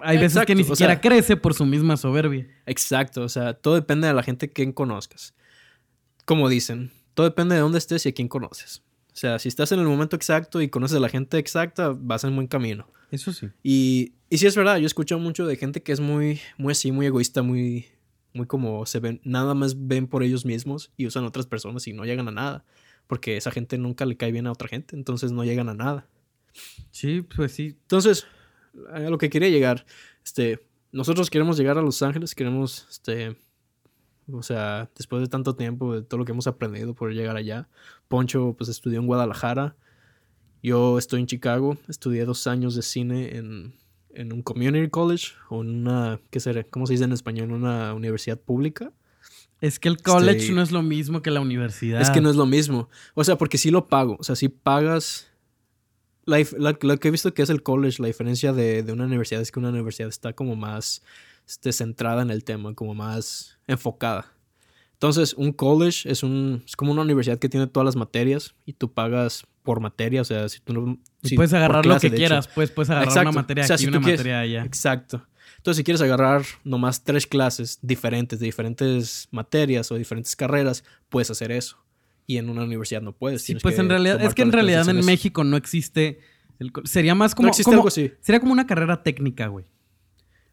[0.00, 2.44] hay veces que ni siquiera crece por su misma soberbia.
[2.66, 5.32] Exacto, o sea, todo depende de la gente que conozcas
[6.26, 8.82] como dicen, todo depende de dónde estés y a quién conoces.
[9.14, 12.24] O sea, si estás en el momento exacto y conoces a la gente exacta, vas
[12.24, 12.86] en buen camino.
[13.10, 13.48] Eso sí.
[13.62, 16.92] Y, y sí es verdad, yo escucho mucho de gente que es muy, muy así,
[16.92, 17.86] muy egoísta, muy,
[18.34, 21.86] muy como se ven, nada más ven por ellos mismos y usan a otras personas
[21.86, 22.64] y no llegan a nada.
[23.06, 26.08] Porque esa gente nunca le cae bien a otra gente, entonces no llegan a nada.
[26.90, 27.76] Sí, pues sí.
[27.82, 28.26] Entonces,
[28.92, 29.86] a lo que quería llegar,
[30.24, 33.36] este, nosotros queremos llegar a Los Ángeles, queremos, este,
[34.32, 37.68] o sea, después de tanto tiempo, de todo lo que hemos aprendido por llegar allá.
[38.08, 39.76] Poncho, pues estudió en Guadalajara.
[40.62, 41.76] Yo estoy en Chicago.
[41.88, 43.74] Estudié dos años de cine en,
[44.10, 46.64] en un community college o en una, ¿qué será?
[46.64, 47.52] ¿Cómo se dice en español?
[47.52, 48.92] Una universidad pública.
[49.60, 52.00] Es que el college este, no es lo mismo que la universidad.
[52.00, 52.88] Es que no es lo mismo.
[53.14, 54.16] O sea, porque sí lo pago.
[54.18, 55.28] O sea, sí pagas.
[56.26, 59.52] lo que he visto que es el college, la diferencia de, de, una universidad es
[59.52, 61.02] que una universidad está como más
[61.46, 64.32] este, centrada en el tema, como más enfocada.
[64.94, 68.72] Entonces, un college es, un, es como una universidad que tiene todas las materias y
[68.72, 70.98] tú pagas por materia, o sea, si tú no...
[71.34, 74.64] puedes agarrar lo que quieras, pues puedes agarrar una materia aquí y una materia allá.
[74.64, 75.26] Exacto.
[75.58, 81.30] Entonces, si quieres agarrar nomás tres clases diferentes de diferentes materias o diferentes carreras, puedes
[81.30, 81.76] hacer eso.
[82.26, 83.42] Y en una universidad no puedes.
[83.42, 86.20] Sí, pues en realidad, es que en realidad en México no existe...
[86.84, 87.46] sería más como...
[87.46, 88.12] No existe algo así.
[88.20, 89.66] Sería como una carrera técnica, güey.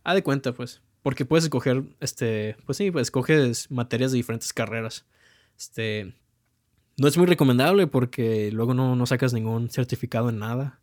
[0.04, 0.82] Ah, de cuenta, pues.
[1.02, 5.06] Porque puedes escoger, este, pues sí, pues escoges materias de diferentes carreras.
[5.58, 6.13] Este,
[6.98, 10.80] no es muy recomendable porque luego no, sacas ningún certificado en nada.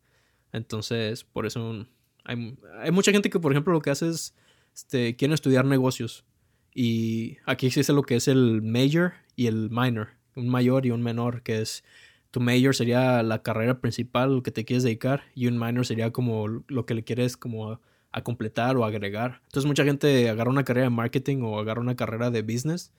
[0.52, 1.86] Entonces, por eso
[2.24, 4.34] hay, hay, mucha gente que, por ejemplo, lo que hace es,
[4.74, 6.24] este, quieren estudiar negocios.
[6.74, 10.08] Y aquí existe lo que es el major y el minor.
[10.36, 11.84] Un mayor y un menor, que es
[12.30, 16.12] tu major sería la carrera principal, lo que te quieres dedicar, y un minor sería
[16.12, 17.80] como lo que le quieres como
[18.12, 19.40] a completar o agregar.
[19.46, 22.92] Entonces mucha gente agarra una carrera de marketing o agarra una carrera de business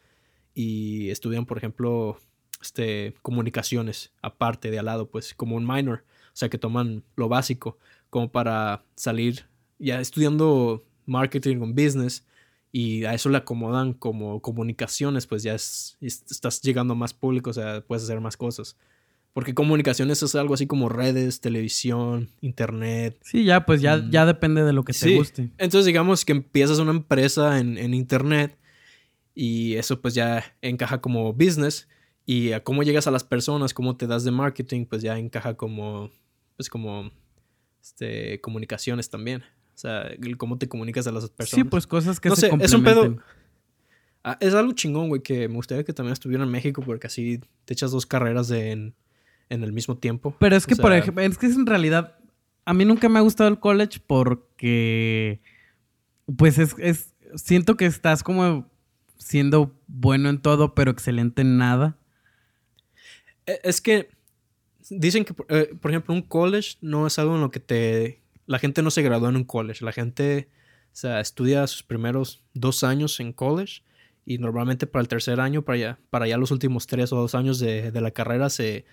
[0.53, 2.17] y estudian, por ejemplo,
[2.61, 6.03] este, comunicaciones aparte de al lado, pues como un minor.
[6.27, 7.77] O sea, que toman lo básico
[8.09, 9.47] como para salir
[9.79, 12.25] ya estudiando marketing con business
[12.71, 17.49] y a eso le acomodan como comunicaciones, pues ya es, estás llegando a más público,
[17.49, 18.77] o sea, puedes hacer más cosas.
[19.33, 23.17] Porque comunicaciones es algo así como redes, televisión, internet.
[23.23, 24.11] Sí, ya, pues ya, mm.
[24.11, 25.51] ya depende de lo que te guste.
[25.57, 28.57] Entonces, digamos que empiezas una empresa en, en, internet
[29.33, 31.87] y eso pues ya encaja como business.
[32.25, 35.55] Y a cómo llegas a las personas, cómo te das de marketing, pues ya encaja
[35.55, 36.11] como,
[36.55, 37.11] pues como,
[37.81, 39.43] este, comunicaciones también.
[39.73, 41.63] O sea, cómo te comunicas a las personas.
[41.63, 43.17] Sí, pues cosas que no se sé, es un pedo.
[44.23, 47.39] Ah, es algo chingón, güey, que me gustaría que también estuviera en México porque así
[47.65, 48.95] te echas dos carreras de, en,
[49.51, 50.35] en el mismo tiempo.
[50.39, 52.15] Pero es que, por ejemplo, es que en realidad,
[52.65, 55.41] a mí nunca me ha gustado el college porque,
[56.37, 58.71] pues es, es, siento que estás como
[59.17, 61.97] siendo bueno en todo, pero excelente en nada.
[63.45, 64.09] E, es que
[64.89, 68.21] dicen que, eh, por ejemplo, un college no es algo en lo que te...
[68.45, 69.83] La gente no se gradúa en un college.
[69.83, 70.49] La gente,
[70.85, 73.83] o sea, estudia sus primeros dos años en college
[74.25, 77.35] y normalmente para el tercer año, para ya, para ya los últimos tres o dos
[77.35, 78.85] años de, de la carrera se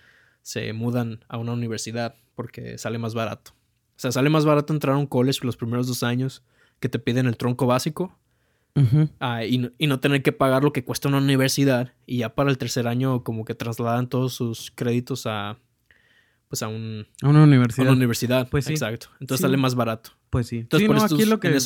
[0.43, 3.53] se mudan a una universidad porque sale más barato.
[3.53, 6.45] O sea, sale más barato entrar a un college los primeros dos años
[6.81, 8.17] que te piden el tronco básico
[9.19, 12.59] ah, y, no, tener que pagar lo que cuesta una universidad y ya para el
[12.59, 15.59] tercer año como que trasladan todos sus créditos a
[16.49, 17.87] pues a, un, a una universidad.
[17.87, 18.73] A una universidad, pues sí.
[18.73, 19.09] Exacto.
[19.21, 20.13] Entonces sale más barato.
[20.31, 20.59] Pues sí.
[20.59, 21.57] Entonces, por aquí lo que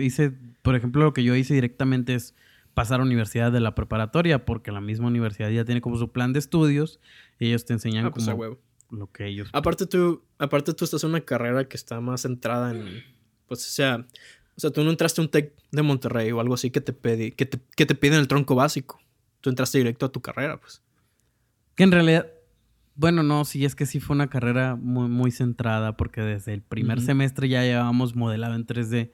[0.00, 2.34] hice, por ejemplo, lo que yo hice directamente es
[2.74, 6.32] pasar a universidad de la preparatoria, porque la misma universidad ya tiene como su plan
[6.32, 7.00] de estudios
[7.38, 8.58] y ellos te enseñan ah, pues como
[8.90, 9.48] lo que ellos...
[9.52, 13.02] Aparte tú, aparte tú estás en una carrera que está más centrada en,
[13.46, 14.06] pues o sea,
[14.56, 16.92] o sea, tú no entraste a un TEC de Monterrey o algo así que te,
[16.92, 19.00] pedí, que te, que te piden el tronco básico.
[19.40, 20.82] Tú entraste directo a tu carrera, pues.
[21.74, 22.28] Que en realidad,
[22.94, 26.62] bueno, no, sí, es que sí fue una carrera muy, muy centrada porque desde el
[26.62, 29.10] primer semestre ya llevábamos modelado en 3D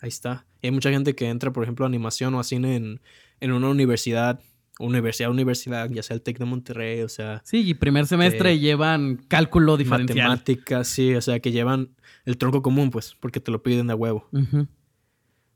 [0.00, 0.46] Ahí está.
[0.62, 3.00] hay mucha gente que entra, por ejemplo, a animación o a cine en,
[3.40, 4.40] en una universidad,
[4.78, 7.42] universidad, universidad, ya sea el TEC de Monterrey, o sea.
[7.44, 10.28] Sí, y primer semestre llevan cálculo diferencial.
[10.28, 13.94] Matemáticas, sí, o sea, que llevan el tronco común, pues, porque te lo piden de
[13.94, 14.28] huevo.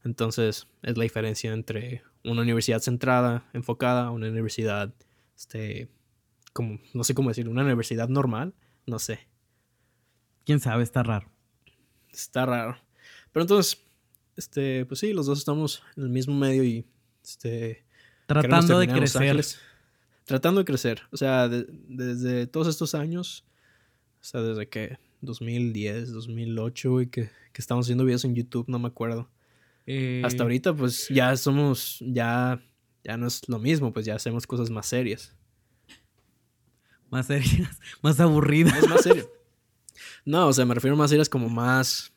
[0.05, 4.95] Entonces, es la diferencia entre una universidad centrada, enfocada, una universidad,
[5.37, 5.89] este,
[6.53, 8.55] como, no sé cómo decir, una universidad normal,
[8.87, 9.29] no sé.
[10.45, 11.31] Quién sabe, está raro.
[12.11, 12.79] Está raro.
[13.33, 13.85] Pero entonces,
[14.41, 16.87] este, pues sí, los dos estamos en el mismo medio y
[17.23, 17.85] este
[18.27, 19.45] tratando de crecer.
[20.25, 21.03] Tratando de crecer.
[21.11, 23.45] O sea, desde todos estos años,
[24.23, 28.79] o sea, desde que 2010, 2008 y que, que estamos haciendo videos en YouTube, no
[28.79, 29.29] me acuerdo.
[29.87, 32.63] Eh, Hasta ahorita, pues ya somos, ya,
[33.05, 35.37] ya no es lo mismo, pues ya hacemos cosas más serias.
[37.11, 38.89] Más serias, más aburridas.
[38.89, 39.29] más serias.
[40.25, 42.15] No, o sea, me refiero a más serias como más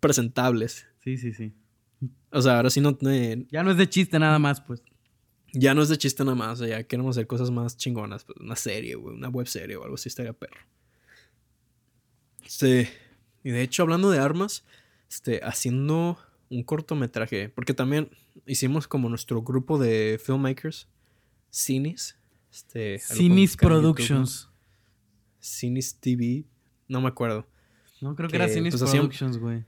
[0.00, 0.86] presentables.
[1.04, 1.52] Sí, sí, sí.
[2.30, 2.96] O sea, ahora sí no...
[3.50, 4.82] ya no es de chiste nada más, pues.
[5.52, 8.24] Ya no es de chiste nada más, o sea, ya queremos hacer cosas más chingonas,
[8.24, 10.58] pues una serie, güey, una web serie o algo así estaría perro.
[12.46, 12.88] Sí.
[13.44, 14.64] Y de hecho, hablando de armas,
[15.08, 16.18] este, haciendo
[16.50, 18.10] un cortometraje, porque también
[18.46, 20.88] hicimos como nuestro grupo de filmmakers,
[21.52, 22.16] Cinis.
[22.50, 24.48] Este, Cinis Productions.
[25.40, 26.44] Cinis TV,
[26.88, 27.46] no me acuerdo.
[28.00, 29.64] No, creo que, era Cinis pues, Productions, güey.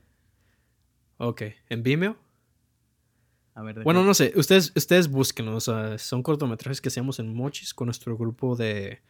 [1.17, 2.17] Ok, ¿en Vimeo?
[3.55, 7.87] A ver, bueno, no sé, ustedes, ustedes búsquenlo, son cortometrajes que hacíamos en Mochis con
[7.87, 9.01] nuestro grupo de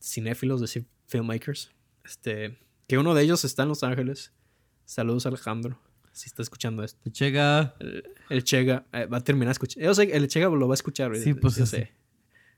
[0.00, 1.70] cinéfilos, de filmmakers.
[2.02, 4.32] Este, que uno de ellos está en Los Ángeles.
[4.86, 5.78] Saludos Alejandro,
[6.12, 6.98] si está escuchando esto.
[7.04, 7.74] El Chega.
[8.30, 9.84] El, Chega eh, va a terminar escuchando.
[9.84, 11.14] Yo sé, el Chega lo va a escuchar.
[11.16, 11.92] Sí, pues yo sé.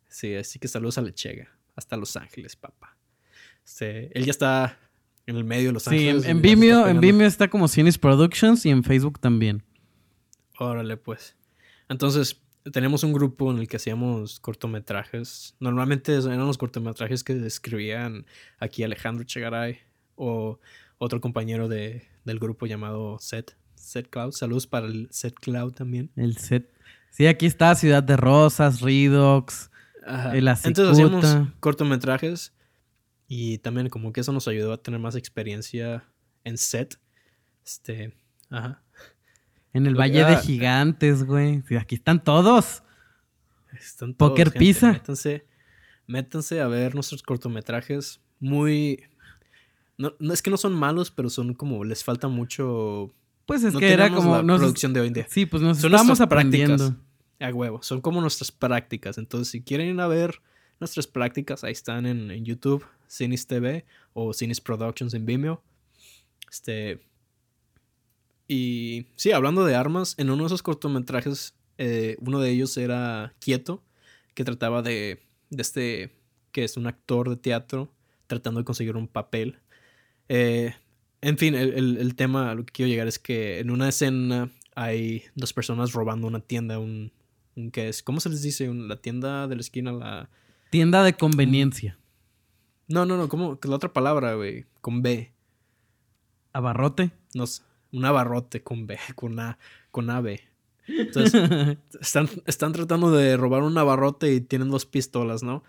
[0.08, 1.58] Sí, así que saludos al Chega.
[1.74, 2.96] Hasta Los Ángeles, papá.
[3.64, 4.78] Este, él ya está
[5.26, 6.22] en el medio de Los Ángeles.
[6.22, 9.62] Sí, en, Vimeo, en Vimeo está como Cines Productions y en Facebook también.
[10.58, 11.36] Órale, pues.
[11.88, 12.40] Entonces,
[12.72, 15.54] tenemos un grupo en el que hacíamos cortometrajes.
[15.60, 18.26] Normalmente eran los cortometrajes que escribían
[18.58, 19.80] aquí Alejandro Chegaray
[20.14, 20.58] o
[20.98, 23.56] otro compañero de, del grupo llamado Set.
[23.74, 24.32] Set Cloud.
[24.32, 26.10] Saludos para el Set Cloud también.
[26.16, 26.72] El Set.
[27.10, 29.70] Sí, aquí está Ciudad de Rosas, Redox,
[30.32, 32.52] el Entonces hacíamos cortometrajes
[33.28, 36.04] y también como que eso nos ayudó a tener más experiencia
[36.44, 36.98] en set.
[37.64, 38.14] Este,
[38.50, 38.82] ajá.
[39.72, 41.62] En el Valle de Gigantes, güey.
[41.78, 42.82] Aquí están todos.
[43.78, 44.30] Están todos.
[44.30, 44.92] Poker Pizza.
[44.92, 45.46] Métanse,
[46.06, 48.20] métanse a ver nuestros cortometrajes.
[48.40, 49.02] Muy.
[49.98, 51.84] No, es que no son malos, pero son como.
[51.84, 53.12] Les falta mucho.
[53.44, 54.40] Pues es que era como.
[54.40, 55.26] La producción de hoy en día.
[55.28, 56.96] Sí, pues nos estamos aprendiendo.
[57.38, 57.82] A huevo.
[57.82, 59.18] Son como nuestras prácticas.
[59.18, 60.40] Entonces, si quieren ir a ver
[60.80, 61.64] nuestras prácticas.
[61.64, 65.62] Ahí están en, en YouTube, Cinis TV o Cinis Productions en Vimeo.
[66.50, 67.00] Este.
[68.48, 73.34] Y sí, hablando de armas, en uno de esos cortometrajes, eh, uno de ellos era
[73.40, 73.82] Quieto,
[74.34, 76.12] que trataba de, de este,
[76.52, 77.92] que es un actor de teatro
[78.26, 79.58] tratando de conseguir un papel.
[80.28, 80.74] Eh,
[81.20, 83.88] en fin, el, el, el, tema a lo que quiero llegar es que en una
[83.88, 87.12] escena hay dos personas robando una tienda, un,
[87.56, 88.02] un ¿qué es?
[88.02, 88.72] ¿Cómo se les dice?
[88.72, 90.30] la tienda de la esquina, la...
[90.70, 91.98] Tienda de conveniencia.
[92.88, 93.58] No, no, no, ¿cómo?
[93.62, 95.32] La otra palabra, güey, con B.
[96.52, 97.10] ¿Abarrote?
[97.34, 99.58] No sé, un abarrote con B, con A,
[99.90, 100.40] con AB.
[100.86, 101.32] Entonces,
[102.00, 105.64] están, están tratando de robar un abarrote y tienen dos pistolas, ¿no?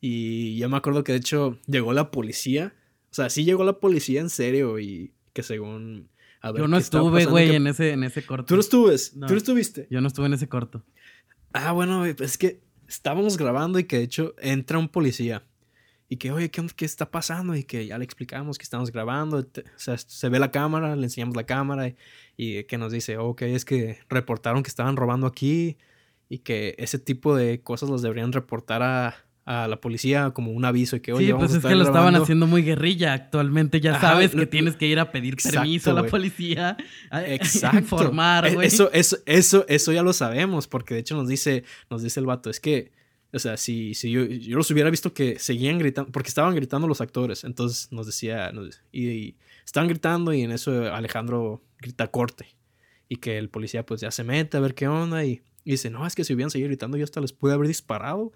[0.00, 2.74] Y yo me acuerdo que de hecho llegó la policía.
[3.10, 6.08] O sea, sí llegó la policía en serio y que según...
[6.40, 7.56] A ver, yo no estuve, güey, que...
[7.56, 8.44] en, ese, en ese corto.
[8.44, 9.16] ¿Tú no estuves?
[9.16, 9.88] No, ¿Tú no estuviste?
[9.90, 10.84] Yo no estuve en ese corto.
[11.52, 15.44] Ah, bueno, es que estábamos grabando y que de hecho entra un policía.
[16.10, 17.54] Y que, oye, ¿qué, ¿qué, está pasando?
[17.54, 19.38] Y que ya le explicamos que estamos grabando.
[19.40, 19.44] O
[19.76, 21.88] sea, se ve la cámara, le enseñamos la cámara.
[21.88, 21.96] Y,
[22.36, 25.76] y que nos dice, ok, es que reportaron que estaban robando aquí.
[26.30, 30.66] Y que ese tipo de cosas los deberían reportar a, a la policía como un
[30.66, 33.14] aviso y que oye, sí, pues es que lo estaban haciendo muy guerrilla.
[33.14, 36.76] Actualmente ya Ajá, sabes que tienes que ir a pedir exacto, permiso a la policía,
[37.10, 37.78] a exacto.
[37.78, 38.66] informar, güey.
[38.66, 42.26] Eso, eso, eso, eso ya lo sabemos, porque de hecho nos dice, nos dice el
[42.26, 42.92] vato, es que,
[43.32, 46.86] o sea, si, si yo, yo los hubiera visto que seguían gritando, porque estaban gritando
[46.86, 52.08] los actores, entonces nos decía, nos, y, y estaban gritando y en eso Alejandro grita
[52.08, 52.54] corte
[53.08, 55.88] y que el policía pues ya se mete a ver qué onda y, y dice,
[55.88, 58.30] no, es que si hubieran seguido gritando yo hasta les pude haber disparado.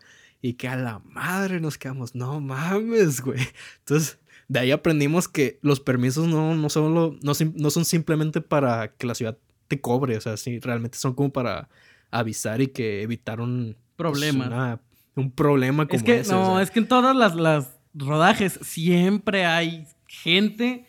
[0.45, 3.39] Y que a la madre nos quedamos, no mames, güey.
[3.79, 8.89] Entonces, de ahí aprendimos que los permisos no, no, solo, no, no son simplemente para
[8.89, 11.69] que la ciudad te cobre, o sea, sí, realmente son como para
[12.11, 14.45] avisar y que evitar un problema.
[14.45, 14.81] Pues, una,
[15.15, 16.33] un problema como es que, ese.
[16.33, 16.63] No, o sea.
[16.63, 20.87] es que en todas las, las rodajes siempre hay gente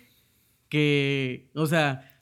[0.68, 2.20] que, o sea,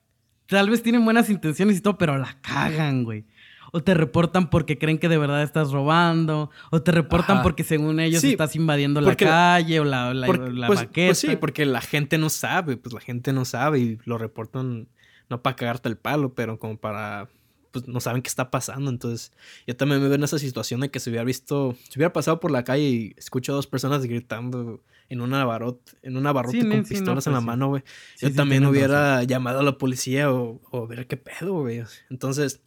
[0.47, 3.25] tal vez tienen buenas intenciones y todo, pero la cagan, güey
[3.71, 7.43] o te reportan porque creen que de verdad estás robando, o te reportan Ajá.
[7.43, 11.07] porque según ellos sí, estás invadiendo la calle o la, la, porque, la pues, baqueta.
[11.07, 14.87] Pues sí, porque la gente no sabe, pues la gente no sabe y lo reportan
[15.29, 17.29] no para cagarte el palo, pero como para
[17.71, 18.91] pues no saben qué está pasando.
[18.91, 19.31] Entonces,
[19.65, 22.39] yo también me veo en esa situación de que se hubiera visto, si hubiera pasado
[22.39, 26.61] por la calle y escucho a dos personas gritando en una abarrote, en una abarrote
[26.61, 27.83] sí, con sí, pistolas no, pues, en la mano, güey.
[28.19, 29.27] Yo también hubiera razón.
[29.27, 31.83] llamado a la policía o, o ver qué pedo, güey.
[32.09, 32.61] Entonces,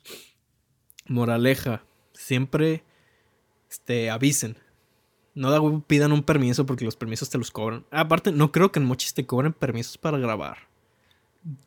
[1.07, 2.85] moraleja, siempre
[3.71, 4.57] este, avisen.
[5.35, 7.85] No pidan un permiso porque los permisos te los cobran.
[7.91, 10.69] Aparte, no creo que en Mochis te cobren permisos para grabar.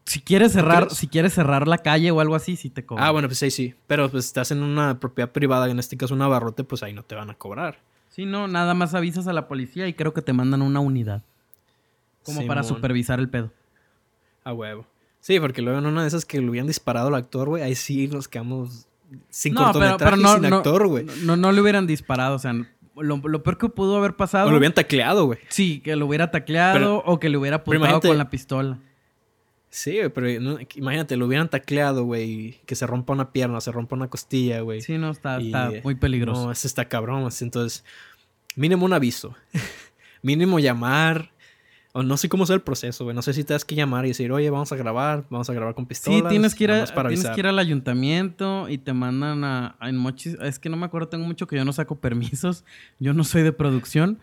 [0.05, 3.05] Si quieres cerrar, si quieres cerrar la calle o algo así, sí te cobran.
[3.05, 3.75] Ah, bueno, pues ahí sí.
[3.85, 7.03] Pero pues estás en una propiedad privada, en este caso un abarrote, pues ahí no
[7.03, 7.79] te van a cobrar.
[8.09, 11.23] Sí, no, nada más avisas a la policía y creo que te mandan una unidad.
[12.23, 12.47] Como Simón.
[12.47, 13.51] para supervisar el pedo.
[14.43, 14.87] A huevo.
[15.19, 17.75] Sí, porque luego en una de esas que le hubieran disparado al actor, güey, ahí
[17.75, 18.87] sí nos quedamos
[19.29, 21.05] sin no, cortometraje pero, pero no, sin actor, güey.
[21.23, 24.47] No, no, le hubieran disparado, o sea, lo, lo, peor que pudo haber pasado.
[24.47, 25.39] O lo hubieran tacleado, güey.
[25.49, 28.79] Sí, que lo hubiera tacleado pero, o que le hubiera apuntado con la pistola.
[29.69, 33.95] Sí, pero no, imagínate, lo hubieran tacleado, güey, que se rompa una pierna, se rompa
[33.95, 34.81] una costilla, güey.
[34.81, 36.45] Sí, no, está, y, está muy peligroso.
[36.45, 37.83] No, eso está cabrón, entonces,
[38.55, 39.35] mínimo un aviso.
[40.21, 41.31] mínimo llamar,
[41.97, 43.15] o no sé cómo es el proceso, güey.
[43.15, 45.53] No sé si te das que llamar y decir, oye, vamos a grabar, vamos a
[45.53, 46.19] grabar con pistolas.
[46.19, 49.89] Sí, tienes que ir, a, tienes que ir al ayuntamiento y te mandan a, a,
[49.89, 50.37] en Mochis.
[50.39, 52.65] Es que no me acuerdo, tengo mucho que yo no saco permisos.
[52.99, 54.19] Yo no soy de producción.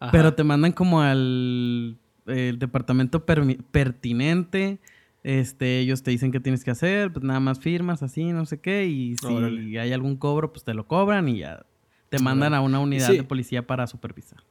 [0.00, 0.10] Ajá.
[0.10, 4.80] Pero te mandan como al el departamento per, pertinente.
[5.22, 8.58] Este, ellos te dicen qué tienes que hacer, pues nada más firmas así, no sé
[8.58, 8.86] qué.
[8.86, 9.78] Y si Órale.
[9.78, 11.64] hay algún cobro, pues te lo cobran y ya
[12.08, 13.18] te mandan a una unidad sí.
[13.18, 14.42] de policía para supervisar.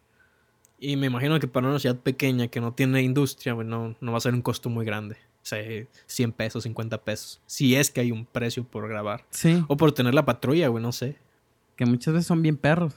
[0.79, 4.17] Y me imagino que para una ciudad pequeña que no tiene industria, no, no va
[4.17, 5.17] a ser un costo muy grande.
[5.41, 5.59] O sea,
[6.05, 7.41] 100 pesos, 50 pesos.
[7.45, 9.25] Si es que hay un precio por grabar.
[9.29, 9.63] Sí.
[9.67, 11.17] O por tener la patrulla, güey, no sé.
[11.75, 12.93] Que muchas veces son bien perros.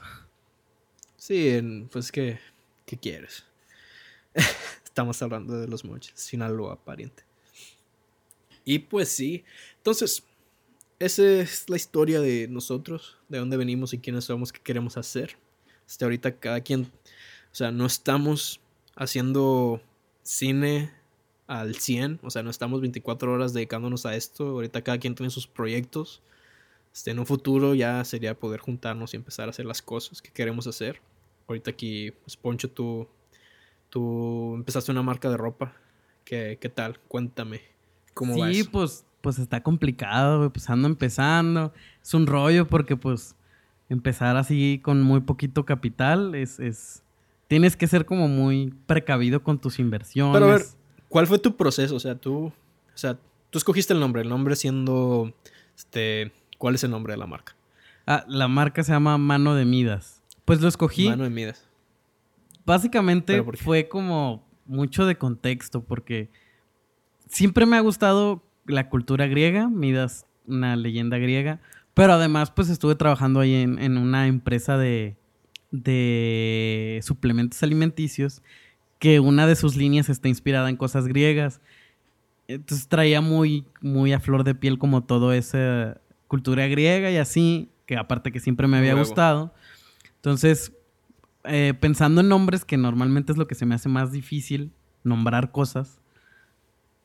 [1.17, 2.39] Sí, pues que...
[2.85, 3.45] ¿Qué quieres?
[4.83, 6.13] Estamos hablando de los moches.
[6.15, 7.23] Sinaloa, pariente.
[8.65, 9.43] Y pues sí.
[9.77, 10.23] Entonces,
[10.99, 13.17] esa es la historia de nosotros.
[13.29, 15.37] De dónde venimos y quiénes somos, qué queremos hacer.
[15.87, 16.91] Hasta ahorita cada quien
[17.53, 18.59] o sea, no estamos
[18.95, 19.79] haciendo
[20.23, 20.91] cine
[21.45, 24.47] al 100, o sea, no estamos 24 horas dedicándonos a esto.
[24.49, 26.23] Ahorita cada quien tiene sus proyectos.
[26.91, 30.31] Este, en un futuro ya sería poder juntarnos y empezar a hacer las cosas que
[30.31, 30.99] queremos hacer.
[31.47, 33.07] Ahorita aquí, pues, Poncho, tú,
[33.91, 35.73] tú empezaste una marca de ropa.
[36.25, 36.99] ¿Qué, qué tal?
[37.07, 37.61] Cuéntame.
[38.15, 38.71] ¿Cómo sí, va eso?
[38.71, 41.71] pues, pues está complicado, pues ando empezando.
[42.01, 43.35] Es un rollo porque pues
[43.89, 47.02] empezar así con muy poquito capital es, es...
[47.53, 50.33] Tienes que ser como muy precavido con tus inversiones.
[50.33, 50.63] Pero a ver,
[51.07, 51.95] ¿cuál fue tu proceso?
[51.95, 52.51] O sea, tú, o
[52.95, 53.19] sea,
[53.51, 55.31] tú escogiste el nombre, el nombre siendo,
[55.77, 57.55] este, ¿cuál es el nombre de la marca?
[58.07, 60.23] Ah, la marca se llama Mano de Midas.
[60.45, 61.09] Pues lo escogí.
[61.09, 61.69] Mano de Midas.
[62.65, 66.31] Básicamente fue como mucho de contexto, porque
[67.29, 71.59] siempre me ha gustado la cultura griega, Midas, una leyenda griega,
[71.93, 75.17] pero además pues estuve trabajando ahí en, una empresa de,
[75.73, 78.43] de suplementos alimenticios
[78.99, 81.59] que una de sus líneas está inspirada en cosas griegas.
[82.47, 87.69] Entonces traía muy, muy a flor de piel como todo esa cultura griega y así,
[87.85, 89.53] que aparte que siempre me había gustado.
[90.15, 90.71] Entonces,
[91.43, 94.71] eh, pensando en nombres, que normalmente es lo que se me hace más difícil,
[95.03, 95.99] nombrar cosas,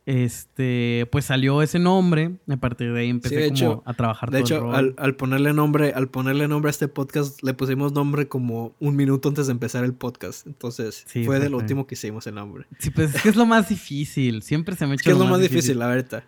[0.08, 2.38] este, pues salió ese nombre.
[2.48, 3.52] A partir de ahí empecé
[3.84, 4.30] a trabajar.
[4.30, 8.74] De hecho, Al, ponerle nombre, al ponerle nombre a este podcast, le pusimos nombre como
[8.80, 10.46] un minuto antes de empezar el podcast.
[10.46, 12.64] Entonces, fue de lo último que hicimos el nombre.
[12.78, 14.40] Sí, pues es que es lo más difícil.
[14.40, 15.10] Siempre se me ha hecho.
[15.10, 16.24] Es, es lo más difícil, la verdad.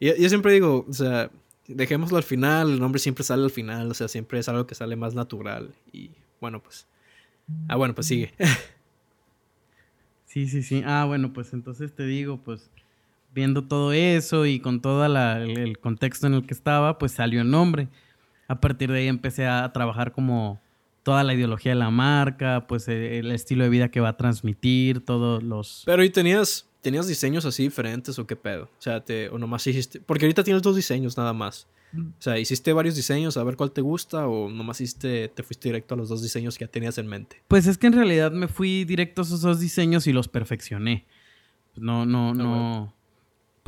[0.00, 1.30] Yo, yo siempre digo, o sea,
[1.66, 2.70] dejémoslo al final.
[2.70, 3.90] El nombre siempre sale al final.
[3.90, 5.74] O sea, siempre es algo que sale más natural.
[5.92, 6.86] Y bueno, pues.
[7.68, 8.32] Ah, bueno, pues sigue.
[10.24, 10.82] sí, sí, sí.
[10.86, 12.70] Ah, bueno, pues entonces te digo, pues
[13.32, 17.50] viendo todo eso y con todo el, contexto en el que estaba, pues salió el
[17.50, 17.88] nombre.
[18.48, 20.60] A partir de ahí empecé a trabajar como
[21.02, 24.16] toda la ideología de la marca, pues eh, el estilo de vida que va a
[24.16, 25.82] transmitir, todos los...
[25.86, 28.64] Pero ¿y tenías, tenías diseños así diferentes o qué pedo?
[28.64, 30.00] O sea, te, o nomás hiciste...
[30.00, 31.66] Porque ahorita tienes dos diseños nada más.
[31.94, 35.70] O sea, ¿hiciste varios diseños a ver cuál te gusta o nomás hiciste, te fuiste
[35.70, 37.42] directo a los dos diseños que ya tenías en mente?
[37.48, 41.06] Pues es que en realidad me fui directo a esos dos diseños y los perfeccioné.
[41.76, 42.97] No, no, ah, no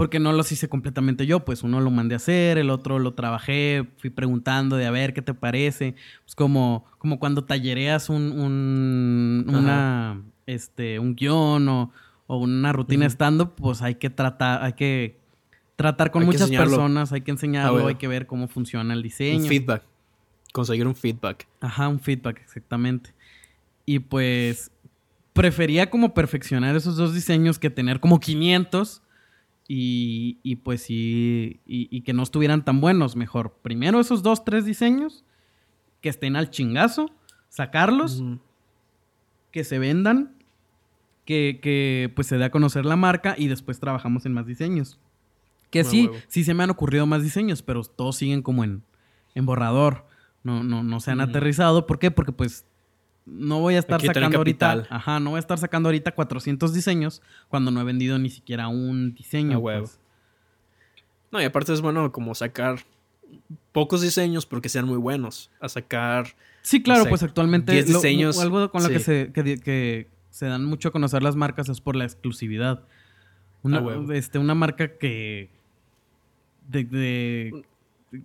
[0.00, 3.12] porque no los hice completamente yo, pues uno lo mandé a hacer, el otro lo
[3.12, 8.32] trabajé, fui preguntando de a ver qué te parece, pues como, como cuando tallereas un,
[8.32, 11.92] un una, este, un guion o,
[12.28, 15.18] una rutina estando, pues hay que tratar, hay que
[15.76, 19.42] tratar con muchas personas, hay que enseñarlo, ah, hay que ver cómo funciona el diseño.
[19.42, 19.82] Un feedback,
[20.54, 21.46] conseguir un feedback.
[21.60, 23.12] Ajá, un feedback, exactamente.
[23.84, 24.70] Y pues
[25.34, 29.02] prefería como perfeccionar esos dos diseños que tener como 500
[29.72, 33.14] y, pues sí, y, que no estuvieran tan buenos.
[33.14, 35.24] Mejor, primero esos dos, tres diseños,
[36.00, 37.12] que estén al chingazo,
[37.48, 38.24] sacarlos,
[39.52, 40.34] que se vendan,
[41.24, 44.98] que, pues se dé a conocer la marca y después trabajamos en más diseños.
[45.70, 48.82] Que sí, sí se me han ocurrido más diseños, pero todos siguen como en,
[49.36, 50.04] en borrador.
[50.42, 51.86] No, no, no se han aterrizado.
[51.86, 52.10] ¿Por qué?
[52.10, 52.64] Porque pues
[53.30, 54.86] no voy a estar sacando ahorita.
[54.90, 58.68] Ajá, no voy a estar sacando ahorita 400 diseños cuando no he vendido ni siquiera
[58.68, 59.60] un diseño.
[59.60, 59.98] Pues.
[61.30, 62.80] No, y aparte es bueno como sacar
[63.72, 65.50] pocos diseños porque sean muy buenos.
[65.60, 66.34] A sacar.
[66.62, 67.82] Sí, claro, pues actualmente.
[67.84, 68.38] diseños.
[68.38, 71.96] algo con lo que, se, que, se dan mucho a conocer las marcas es por
[71.96, 72.82] la exclusividad.
[73.62, 73.82] Una,
[74.14, 75.50] este, una marca que.
[76.68, 77.64] de,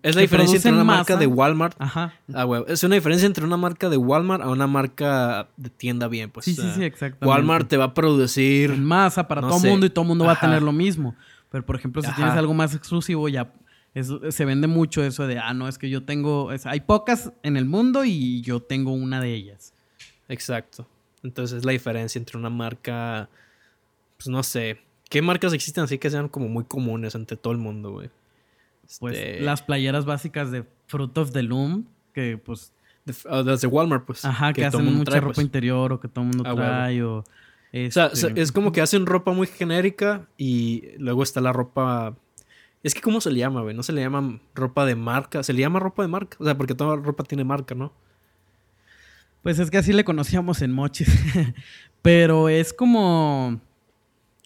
[0.01, 1.75] es la diferencia entre una marca de Walmart.
[1.79, 2.13] Ajá.
[2.33, 6.31] Ah, Es una diferencia entre una marca de Walmart a una marca de tienda bien,
[6.31, 6.45] pues.
[6.45, 7.27] Sí, sí, sí, exactamente.
[7.27, 8.71] Walmart te va a producir.
[8.71, 11.15] En masa para todo el mundo y todo el mundo va a tener lo mismo.
[11.51, 13.53] Pero, por ejemplo, si tienes algo más exclusivo, ya
[14.29, 16.49] se vende mucho eso de, ah, no, es que yo tengo.
[16.65, 19.73] hay pocas en el mundo y yo tengo una de ellas.
[20.27, 20.87] Exacto.
[21.23, 23.29] Entonces es la diferencia entre una marca.
[24.17, 24.81] Pues no sé.
[25.09, 28.09] ¿Qué marcas existen así que sean como muy comunes entre todo el mundo, güey?
[28.99, 32.73] Pues este, las playeras básicas de Fruit of the Loom, que pues...
[33.25, 34.25] Las de Walmart, pues.
[34.25, 35.45] Ajá, que, hacen mucha ropa pues.
[35.45, 37.19] interior o que todo el mundo ah, trae o...
[37.19, 37.23] o
[37.91, 42.15] sea, este, es como que hacen ropa muy genérica y luego está la ropa...
[42.81, 43.75] Es que ¿cómo se le llama, güey?
[43.75, 45.41] No se le llama ropa de marca.
[45.43, 46.37] Se le llama ropa de marca.
[46.39, 47.93] O sea, porque toda ropa tiene marca, ¿no?
[49.41, 51.07] Pues es que así le conocíamos en Mochis.
[52.01, 53.59] Pero es como...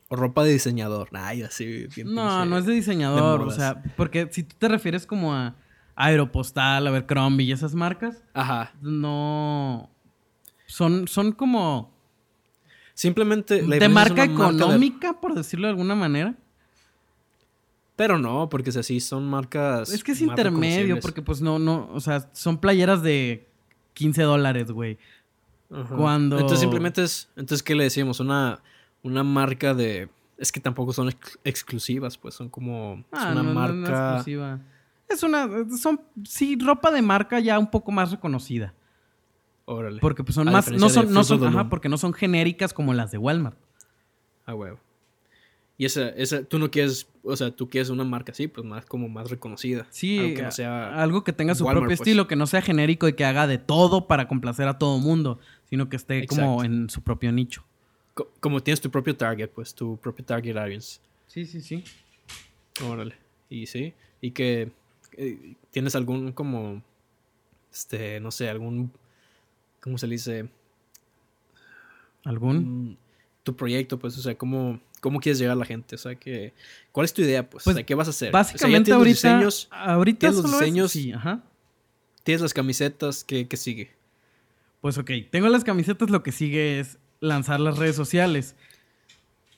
[0.09, 1.09] O ropa de diseñador.
[1.13, 1.87] Ay, así.
[2.03, 3.41] no, no es de diseñador.
[3.41, 5.55] o sea, porque si tú te refieres como a
[5.95, 8.23] Aeropostal, a ver, Crombie y esas marcas.
[8.33, 8.73] Ajá.
[8.81, 9.89] No.
[10.65, 11.93] Son, son como.
[12.95, 13.61] Simplemente.
[13.61, 16.35] de marca económica, por decirlo de alguna manera.
[17.95, 19.91] Pero no, porque así son marcas.
[19.91, 21.89] Es que es intermedio, porque pues no, no.
[21.93, 23.47] O sea, son playeras de
[23.93, 24.97] 15 dólares, güey.
[25.95, 26.37] Cuando.
[26.39, 27.29] Entonces simplemente es.
[27.35, 28.21] Entonces, ¿qué le decimos?
[28.21, 28.61] Una
[29.03, 30.09] una marca de...
[30.37, 33.03] Es que tampoco son exclusivas, pues son como...
[33.11, 34.09] es ah, una marca...
[34.13, 34.59] exclusiva.
[35.07, 35.47] Es una...
[35.77, 38.73] Son, sí, ropa de marca ya un poco más reconocida.
[39.65, 39.99] Órale.
[39.99, 40.71] Porque pues son más...
[40.71, 43.57] No son, no son, ajá, porque no son genéricas como las de Walmart.
[44.45, 44.79] Ah, huevo.
[45.79, 48.85] Y esa, esa, tú no quieres, o sea, tú quieres una marca así, pues más
[48.85, 49.87] como más reconocida.
[49.91, 52.01] Sí, algo que, no sea algo que tenga su Walmart, propio pues.
[52.01, 55.39] estilo, que no sea genérico y que haga de todo para complacer a todo mundo,
[55.69, 57.63] sino que esté como en su propio nicho.
[58.19, 60.99] Co- como tienes tu propio target, pues tu propio target audience.
[61.27, 61.83] Sí, sí, sí.
[62.83, 63.15] Órale.
[63.49, 64.71] Y sí, y que
[65.17, 66.81] eh, tienes algún como,
[67.71, 68.91] este, no sé, algún,
[69.81, 70.49] ¿cómo se le dice?
[72.25, 72.89] ¿Algún?
[72.91, 72.97] Mm,
[73.43, 75.95] tu proyecto, pues, o sea, ¿cómo, cómo quieres llegar a la gente?
[75.95, 76.53] O sea, que,
[76.91, 77.63] ¿cuál es tu idea, pues?
[77.63, 78.29] Pues, o sea, ¿qué vas a hacer?
[78.29, 80.91] O sea, ya Básicamente los ahorita, diseños, ahorita tienes los es- diseños.
[80.91, 81.43] sí, ajá.
[82.23, 83.91] tienes las camisetas, ¿qué, qué sigue?
[84.81, 88.55] Pues ok, tengo las camisetas, lo que sigue es lanzar las redes sociales.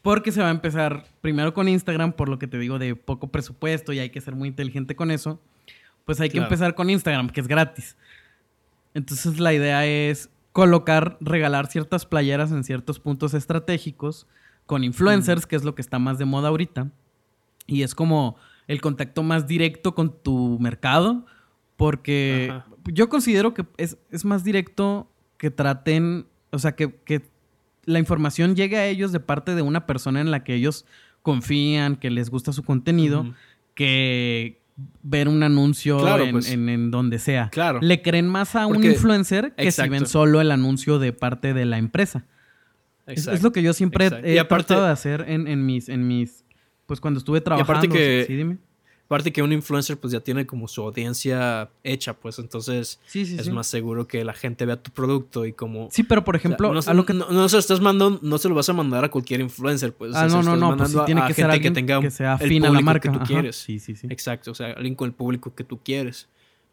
[0.01, 3.28] Porque se va a empezar primero con Instagram, por lo que te digo de poco
[3.28, 5.39] presupuesto y hay que ser muy inteligente con eso.
[6.05, 7.95] Pues hay que empezar con Instagram, que es gratis.
[8.93, 14.28] Entonces la idea es colocar, regalar ciertas playeras en ciertos puntos estratégicos
[14.66, 16.89] con influencers, que es lo que está más de moda ahorita.
[17.68, 18.38] Y es como
[18.68, 21.26] el contacto más directo con tu mercado,
[21.78, 22.66] porque Ajá.
[22.86, 27.31] yo considero que es, es más directo que traten, o sea, que, que
[27.86, 30.86] la información llegue a ellos de parte de una persona en la que ellos
[31.22, 33.34] confían, que les gusta su contenido,
[33.76, 34.62] que
[35.04, 36.50] ver un anuncio Claro, en, pues.
[36.52, 37.50] en- en donde sea.
[37.52, 37.80] Claro.
[37.82, 41.66] Le creen más a un influencer que si ven solo el anuncio de parte de
[41.66, 42.26] la empresa.
[43.06, 44.28] Es, es lo que yo siempre exacto.
[44.28, 46.46] he Y aparte- tratado de hacer en, en mis, en mis,
[46.86, 47.74] pues cuando estuve trabajando.
[47.74, 48.58] aparte que- sí, dime.
[49.12, 53.36] Aparte que un influencer pues ya tiene como su audiencia hecha, pues entonces Sí, sí,
[53.38, 53.51] es sí.
[53.51, 55.89] más seguro que la gente vea tu producto y como...
[55.91, 57.82] Sí, pero por o sea, ejemplo, no, a lo que no- no se lo estás
[57.82, 60.12] mandando, no se lo vas a mandar a cualquier influencer, pues.
[60.12, 62.09] o sea, Ah, no, no, no, pues sí tiene a que ser alguien tenga que
[62.09, 63.09] sea afín a la marca.
[63.09, 63.26] que tú Ajá.
[63.28, 63.57] quieres.
[63.57, 64.07] Sí, sí, sí.
[64.09, 66.30] Exacto, o sea, alguien con el público que tú quieres.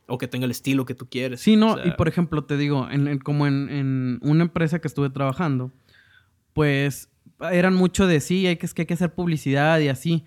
[0.06, 1.40] O que tenga el estilo que tú quieres.
[1.40, 4.44] Sí, no, O sea, y por ejemplo, te digo, en, en- como en, en una
[4.44, 5.72] empresa que estuve trabajando,
[6.52, 7.08] pues
[7.50, 10.24] eran mucho de sí, hay que, es que hay que hacer publicidad y así,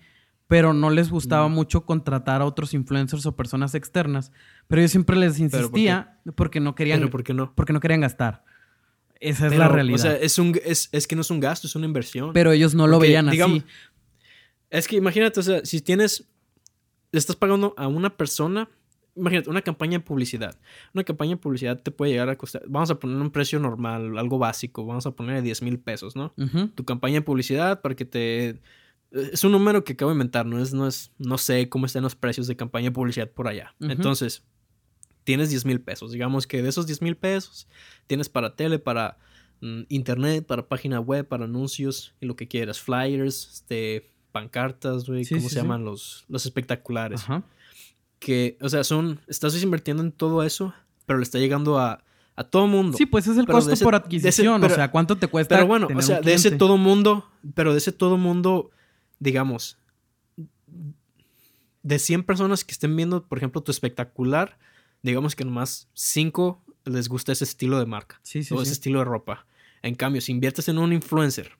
[0.52, 1.52] pero no les gustaba Mm.
[1.54, 4.32] mucho contratar a otros influencers o personas externas,
[4.68, 7.54] pero yo siempre les insistía porque no querían, Pero ¿por qué no?
[7.54, 8.44] porque no querían gastar.
[9.18, 9.94] Esa es la realidad.
[9.94, 12.32] O sea, es, un, es, es que no es un gasto, es una inversión.
[12.34, 13.66] pero ellos no lo veían digamos, así.
[14.68, 16.28] Es que imagínate, o sea, si tienes.
[17.12, 18.68] Le estás pagando a una persona.
[19.16, 20.58] Imagínate, una campaña de publicidad.
[20.92, 22.62] Una campaña de publicidad te puede llegar a costar.
[22.68, 24.84] Vamos a poner un precio normal, algo básico.
[24.84, 26.34] Vamos a poner 10 mil pesos, ¿no?
[26.74, 28.60] Tu campaña de publicidad para que te.
[29.12, 32.02] Es un número que acabo de inventar, no es, no es, no sé cómo están
[32.02, 33.74] los precios de campaña de publicidad por allá.
[33.80, 34.42] Entonces,
[35.24, 36.12] tienes 10 mil pesos.
[36.12, 37.68] Digamos que de esos 10 mil pesos,
[38.06, 39.18] tienes para tele, para
[39.60, 42.80] mm, internet, para página web, para anuncios y lo que quieras.
[42.80, 45.62] Flyers, este, pancartas, güey, Sí, ¿cómo sí, se sí.
[45.62, 47.20] llaman los, los espectaculares?
[47.22, 47.42] Ajá.
[48.18, 50.72] Que, o sea, son, estás invirtiendo en todo eso,
[51.06, 52.02] pero le está llegando a,
[52.36, 52.96] a todo mundo.
[52.96, 55.26] Sí, pues es el Pero costo ese- por ese- adquisición, pero- o sea, ¿cuánto te
[55.28, 58.70] cuesta Pero bueno, o sea, de ese todo mundo, pero de ese todo mundo,
[59.22, 59.78] digamos,
[61.82, 64.58] de 100 personas que estén viendo, por ejemplo, tu espectacular,
[65.02, 68.62] digamos que nomás 5 les gusta ese estilo de marca Sí, sí, o sí.
[68.64, 69.46] ese estilo de ropa.
[69.82, 71.52] En cambio, si inviertes en un influencer,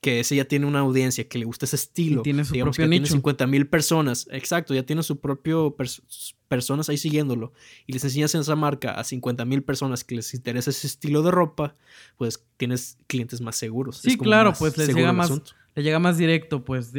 [0.00, 2.76] que ese ya tiene una audiencia que le gusta ese estilo, Y tiene su digamos
[2.76, 3.02] propio que nicho.
[3.06, 7.52] tiene 50 mil personas, exacto, ya tiene su propio pers- personas ahí siguiéndolo,
[7.84, 11.32] y les enseñas esa marca a 50 mil personas que les interesa ese estilo de
[11.32, 11.74] ropa,
[12.16, 13.98] pues tienes clientes más seguros.
[13.98, 15.50] Sí, claro, pues les llega más, asunto.
[15.78, 16.92] Le llega más directo, pues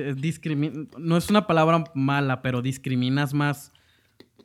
[0.98, 3.72] no es una palabra mala, pero discriminas más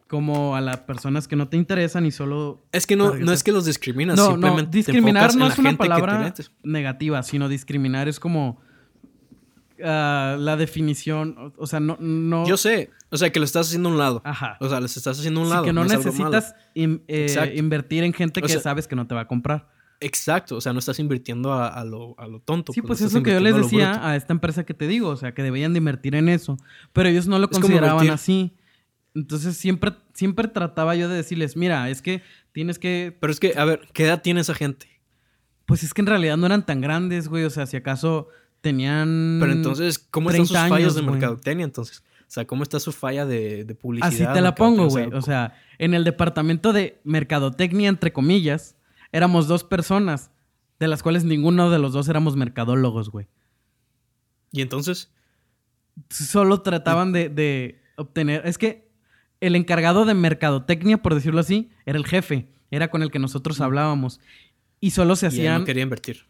[0.09, 3.27] como a las personas que no te interesan y solo Es que no, targetas.
[3.27, 7.49] no es que los discriminas, no, no, simplemente discriminar no es una palabra negativa, sino
[7.49, 8.61] discriminar es como
[9.83, 13.89] ah, la definición, o, sea, no, no, Yo sé, o sea, que lo estás haciendo
[13.89, 14.23] a un lado.
[14.25, 15.65] ajá, O sea, les estás haciendo a un Sí, lado.
[15.65, 19.15] que no, necesitas in- eh, invertir en gente O que sea, sabes que no te
[19.15, 19.69] va a comprar.
[20.01, 22.73] Exacto, o sea, no estás invirtiendo a, a lo, a lo tonto.
[22.73, 24.87] Sí, pues le es lo que yo les a decía a esta empresa que te
[24.87, 26.57] digo, o sea, que deberían de invertir en eso,
[26.93, 28.55] pero ellos no lo Es consideraban así.
[29.15, 32.23] Entonces siempre, siempre trataba yo de decirles, mira, es que
[32.53, 34.95] tienes que, Pero es que, a ver, ¿qué edad tiene esa gente?
[35.67, 38.29] pues es que en realidad no eran tan grandes, güey, o sea, si acaso
[38.61, 39.39] tenían...
[39.41, 42.03] Pero entonces, ¿cómo están sus 30 fallas años, de mercadotecnia entonces?
[42.21, 44.09] O sea, ¿cómo está su falla de, de publicidad?
[44.09, 45.07] Así te la pongo, güey.
[45.13, 48.77] O sea, en el departamento de mercadotecnia, entre comillas,
[49.15, 50.33] éramos dos personas,
[50.81, 53.29] de las cuales ninguno de los dos éramos mercadólogos, güey.
[54.51, 55.13] Y entonces,
[56.11, 58.43] solo trataban de, de obtener.
[58.45, 58.91] Es que
[59.41, 62.49] el encargado de mercadotecnia, por decirlo así, era el jefe.
[62.73, 64.21] Era con el que nosotros hablábamos.
[64.81, 65.61] Y solo se y él hacían.
[65.61, 66.27] no quería invertir.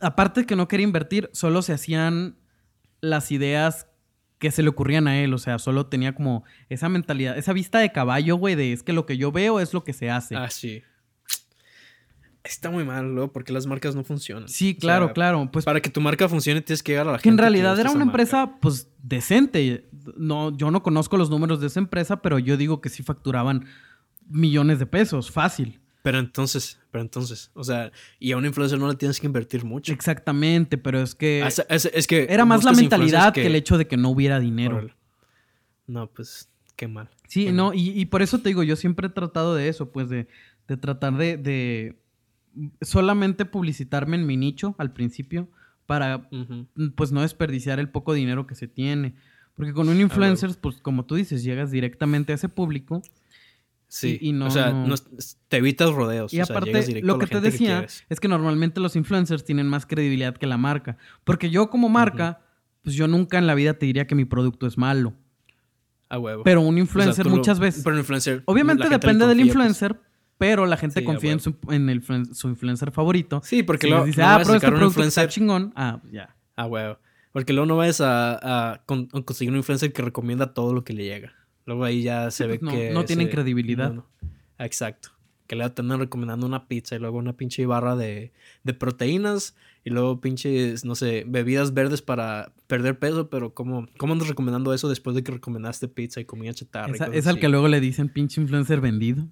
[0.00, 2.36] Aparte de que no quería invertir, solo se hacían
[3.00, 3.88] las ideas
[4.38, 5.34] que se le ocurrían a él.
[5.34, 8.92] O sea, solo tenía como esa mentalidad, esa vista de caballo, güey, de es que
[8.92, 10.36] lo que yo veo es lo que se hace.
[10.36, 10.84] Ah, sí.
[12.44, 13.32] Está muy mal, ¿no?
[13.32, 14.48] Porque las marcas no funcionan.
[14.48, 15.48] Sí, claro, claro.
[15.50, 17.22] Pues para que tu marca funcione tienes que llegar a la gente.
[17.22, 19.88] Que en realidad era una empresa, pues, decente.
[20.16, 23.64] No, yo no conozco los números de esa empresa, pero yo digo que sí facturaban
[24.28, 25.80] millones de pesos, fácil.
[26.02, 29.64] Pero entonces, pero entonces, o sea, y a un influencer no le tienes que invertir
[29.64, 29.90] mucho.
[29.90, 31.42] Exactamente, pero es que.
[31.70, 33.46] Es, que era más la mentalidad que...
[33.46, 34.86] el hecho de que no hubiera dinero.
[35.86, 37.08] No, pues, qué mal.
[37.26, 40.28] Sí, no, Y, por eso te digo, yo siempre he tratado de eso, pues, de,
[40.68, 41.96] de tratar de, de,
[42.80, 45.48] solamente publicitarme en mi nicho al principio
[45.86, 46.28] para,
[46.94, 49.14] pues, no desperdiciar el poco dinero que se tiene.
[49.54, 53.02] Porque con un influencer, pues, como tú dices, llegas directamente a ese público
[53.94, 54.74] Sí, y, no, o sea,
[55.46, 56.34] te evitas rodeos.
[56.34, 60.48] Y aparte, lo que te decía es que normalmente los influencers tienen más credibilidad que
[60.48, 60.96] la marca.
[61.22, 62.40] Porque yo como marca,
[62.82, 65.14] pues yo nunca en la vida te diría que mi producto es malo.
[66.08, 66.42] A huevo.
[66.42, 67.84] Pero un influencer muchas veces...
[67.84, 68.42] Pero un influencer...
[68.46, 69.94] Obviamente depende del pues.
[70.38, 73.40] Pero la gente confía en, su, influencer favorito.
[73.44, 75.24] Sí, porque luego dice, ah, pero este producto influencer...
[75.24, 75.72] está chingón.
[75.76, 76.34] Ah, pues ya.
[76.56, 76.98] A huevo.
[77.32, 81.32] Porque luego no vayas a conseguir un influencer que recomienda todo lo que le llega.
[81.66, 82.90] Luego ahí ya se ve pues que.
[82.90, 83.94] No tienen credibilidad.
[84.58, 85.10] Exacto.
[85.46, 88.32] Que le tener recomendando una pizza y luego una pinche barra de,
[88.62, 89.54] de proteínas
[89.84, 94.72] y luego pinches, no sé, bebidas verdes para perder peso, pero ¿cómo, cómo andas recomendando
[94.72, 96.94] eso después de que recomendaste pizza y comida chatarra?
[97.12, 99.26] es al que luego le dicen pinche influencer vendido.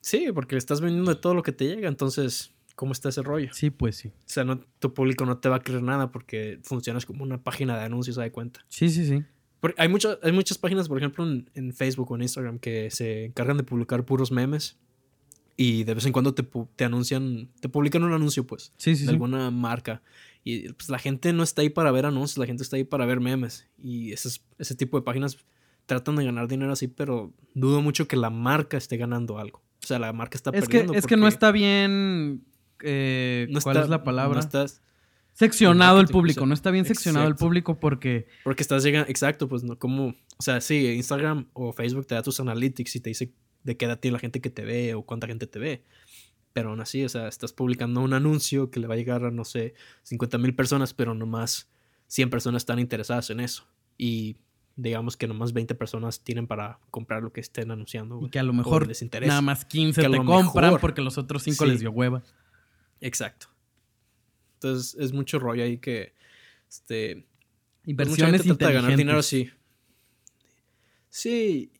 [0.00, 3.22] Sí, porque le estás vendiendo de todo lo que te llega, entonces, ¿cómo está ese
[3.22, 3.52] rollo?
[3.52, 4.08] Sí, pues sí.
[4.08, 7.42] O sea, no, tu público no te va a creer nada porque funcionas como una
[7.42, 8.64] página de anuncios, ¿se da cuenta?
[8.68, 9.24] Sí, sí, sí
[9.76, 13.56] hay, muchas hay muchas páginas, por ejemplo, en, Facebook o en Instagram que se encargan
[13.56, 14.78] de publicar puros memes.
[15.56, 16.42] Y de vez en cuando te,
[16.74, 20.00] te anuncian, te publican un anuncio, pues, sí, sí, de alguna marca.
[20.42, 23.04] Y pues la gente no está ahí para ver anuncios, la gente está ahí para
[23.04, 23.68] ver memes.
[23.76, 25.36] Y ese, ese tipo de páginas
[25.84, 29.60] tratan de ganar dinero así, pero dudo mucho que la marca esté ganando algo.
[29.82, 30.92] O sea, la marca está es perdiendo.
[30.92, 32.44] Que, es que no está bien.
[32.82, 34.34] Eh, ¿Cuál es la palabra?
[34.34, 34.82] No estás,
[35.40, 38.26] seccionado el público, no está bien seccionado el público porque...
[38.44, 42.22] Porque estás llegando, exacto, pues no, como, o sea, sí, Instagram o Facebook te da
[42.22, 45.02] tus analytics y te dice de qué edad tiene la gente que te ve o
[45.02, 45.84] cuánta gente te ve.
[46.52, 49.30] Pero aún así, o sea, estás publicando un anuncio que le va a llegar a,
[49.30, 51.70] no sé, 50 mil personas, pero nomás
[52.08, 53.66] 100 personas están interesadas en eso.
[53.96, 54.36] Y
[54.80, 58.20] digamos que nomás 20 personas tienen para comprar lo que estén anunciando.
[58.22, 59.28] Y que a lo mejor les interesa.
[59.28, 62.22] nada más 15 te compran porque los otros 5 les dio hueva.
[63.00, 63.48] Exacto.
[64.54, 66.14] Entonces es mucho rollo ahí que.
[66.68, 67.26] Este.
[67.84, 69.50] Pues, Inversiones pues de ganar dinero así.
[71.08, 71.72] Sí.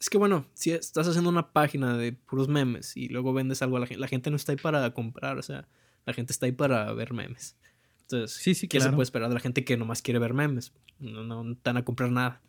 [0.00, 3.76] es que bueno, si estás haciendo una página de puros memes y luego vendes algo
[3.76, 5.68] a la gente, la gente no está ahí para comprar, o sea,
[6.06, 7.56] la gente está ahí para ver memes.
[8.04, 10.72] Entonces, sí, sí, ¿qué se puede esperar de la gente que nomás quiere ver memes?
[10.98, 12.42] No, no, están a comprar nada.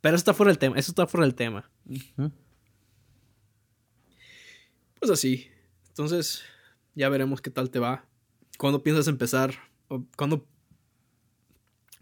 [0.00, 1.70] Pero eso está fuera del tema, eso está fuera del tema.
[4.98, 5.48] Pues así.
[5.88, 6.42] Entonces,
[6.94, 8.04] ya veremos qué tal te va.
[8.58, 9.54] ¿Cuándo piensas empezar?
[10.16, 10.46] ¿Cuándo,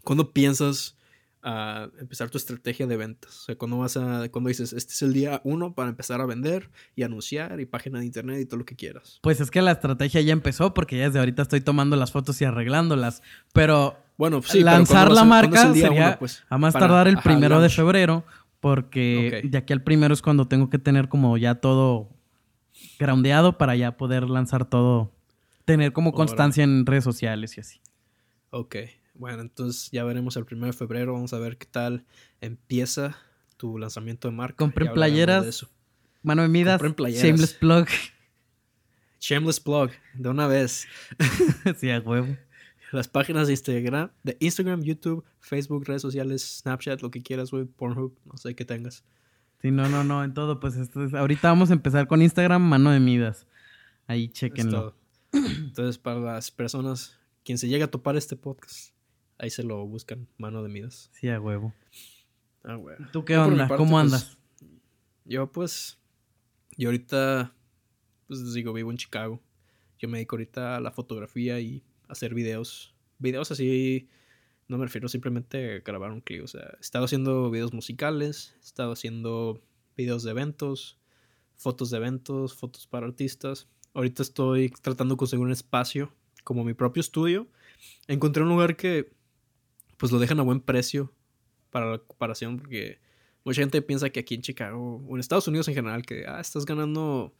[0.03, 0.97] ¿Cuándo piensas
[1.43, 3.41] a empezar tu estrategia de ventas?
[3.41, 6.25] O sea, cuando vas a, cuando dices, este es el día uno para empezar a
[6.25, 9.19] vender y anunciar y página de internet y todo lo que quieras.
[9.21, 12.41] Pues es que la estrategia ya empezó porque ya desde ahorita estoy tomando las fotos
[12.41, 13.21] y arreglándolas.
[13.53, 18.23] Pero bueno, sí, lanzar la marca sería pues, a más tardar el primero de febrero
[18.59, 22.09] porque de aquí al primero es cuando tengo que tener como ya todo
[22.99, 25.11] groundeado para ya poder lanzar todo
[25.65, 27.81] tener como constancia en redes sociales y así.
[28.51, 28.75] Ok,
[29.13, 32.05] bueno, entonces ya veremos el 1 de febrero, vamos a ver qué tal
[32.39, 33.17] empieza
[33.57, 34.57] tu lanzamiento de marca.
[34.57, 35.67] Compren playeras,
[36.23, 37.87] mano de midas, shameless plug.
[39.19, 40.87] Shameless plug, de una vez.
[41.77, 42.35] sí, a huevo.
[42.91, 47.65] Las páginas de Instagram, de Instagram, YouTube, Facebook, redes sociales, Snapchat, lo que quieras, güey,
[47.65, 49.03] Pornhub, no sé qué tengas.
[49.61, 52.89] Sí, no, no, no, en todo, pues esto ahorita vamos a empezar con Instagram, mano
[52.91, 53.45] de midas.
[54.07, 54.95] Ahí chequenlo.
[55.31, 58.93] Entonces, para las personas, quien se llega a topar este podcast,
[59.41, 61.09] ahí se lo buscan, mano de midas.
[61.13, 61.73] Sí, a huevo.
[62.63, 63.03] Ah, huevo.
[63.11, 63.67] ¿Tú qué onda?
[63.67, 64.37] ¿Cómo pues, andas?
[65.25, 65.99] yo, pues,
[66.77, 67.51] yo ahorita,
[68.27, 69.41] pues digo, vivo en Chicago.
[69.97, 72.93] Yo me dedico ahorita a la fotografía y hacer videos.
[73.17, 74.07] Videos así,
[74.67, 76.43] no me refiero simplemente a grabar un clip.
[76.43, 79.59] O sea, he estado haciendo videos musicales, he estado haciendo
[79.97, 80.99] videos de eventos,
[81.55, 83.67] fotos de eventos, fotos para artistas.
[83.95, 86.13] Ahorita estoy tratando de conseguir un espacio
[86.43, 87.47] como mi propio estudio.
[88.07, 89.19] Encontré un lugar que
[90.01, 91.13] pues lo dejan a buen precio
[91.69, 92.99] para la comparación porque
[93.45, 96.39] mucha gente piensa que aquí en Chicago o en Estados Unidos en general que ah,
[96.39, 97.35] estás ganando,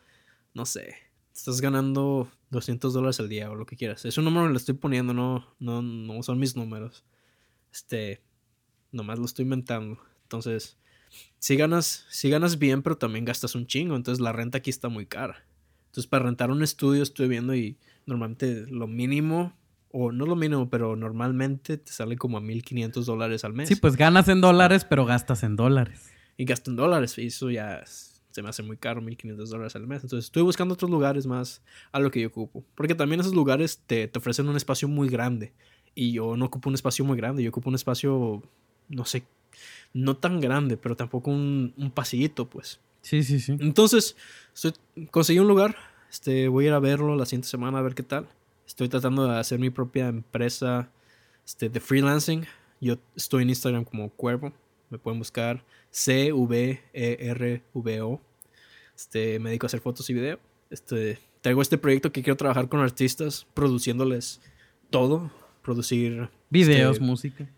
[0.53, 0.93] no sé,
[1.34, 4.05] estás ganando 200 dólares al día o lo que quieras.
[4.05, 7.03] Es un número que le estoy poniendo, no, no, no son mis números.
[7.74, 8.22] Este,
[8.91, 9.99] nomás lo estoy inventando.
[10.22, 10.78] Entonces,
[11.39, 13.95] si ganas, si ganas bien, pero también gastas un chingo.
[13.95, 15.43] Entonces la renta aquí está muy cara.
[15.88, 19.57] Entonces, para rentar un estudio estoy viendo y normalmente lo mínimo,
[19.91, 23.67] o no lo mínimo, pero normalmente te sale como a 1.500 dólares al mes.
[23.69, 26.11] Sí, pues ganas en dólares, pero gastas en dólares.
[26.37, 29.85] Y gasto en dólares, y eso ya se me hace muy caro, 1.500 dólares al
[29.87, 30.03] mes.
[30.03, 31.61] Entonces, estoy buscando otros lugares más
[31.91, 32.63] a lo que yo ocupo.
[32.75, 35.51] Porque también esos lugares te, te ofrecen un espacio muy grande.
[35.93, 38.41] Y yo no ocupo un espacio muy grande, yo ocupo un espacio,
[38.87, 39.23] no sé,
[39.93, 42.79] no tan grande, pero tampoco un, un pasillito, pues.
[43.01, 43.57] Sí, sí, sí.
[43.59, 44.15] Entonces,
[44.55, 44.73] estoy-
[45.11, 45.75] conseguí un lugar.
[46.09, 48.27] Este, voy a ir a verlo la siguiente semana a ver qué tal.
[48.72, 50.89] Estoy tratando de hacer mi propia empresa
[51.45, 52.45] este, de freelancing.
[52.80, 54.53] Yo estoy en Instagram como Cuervo.
[54.89, 56.72] Me pueden buscar C-V-E-R-V-O.
[58.95, 60.39] Este, me dedico a hacer fotos y video.
[60.69, 64.39] Este, traigo este proyecto que quiero trabajar con artistas, produciéndoles
[64.89, 65.30] todo.
[65.63, 67.49] Producir Videos, este, música.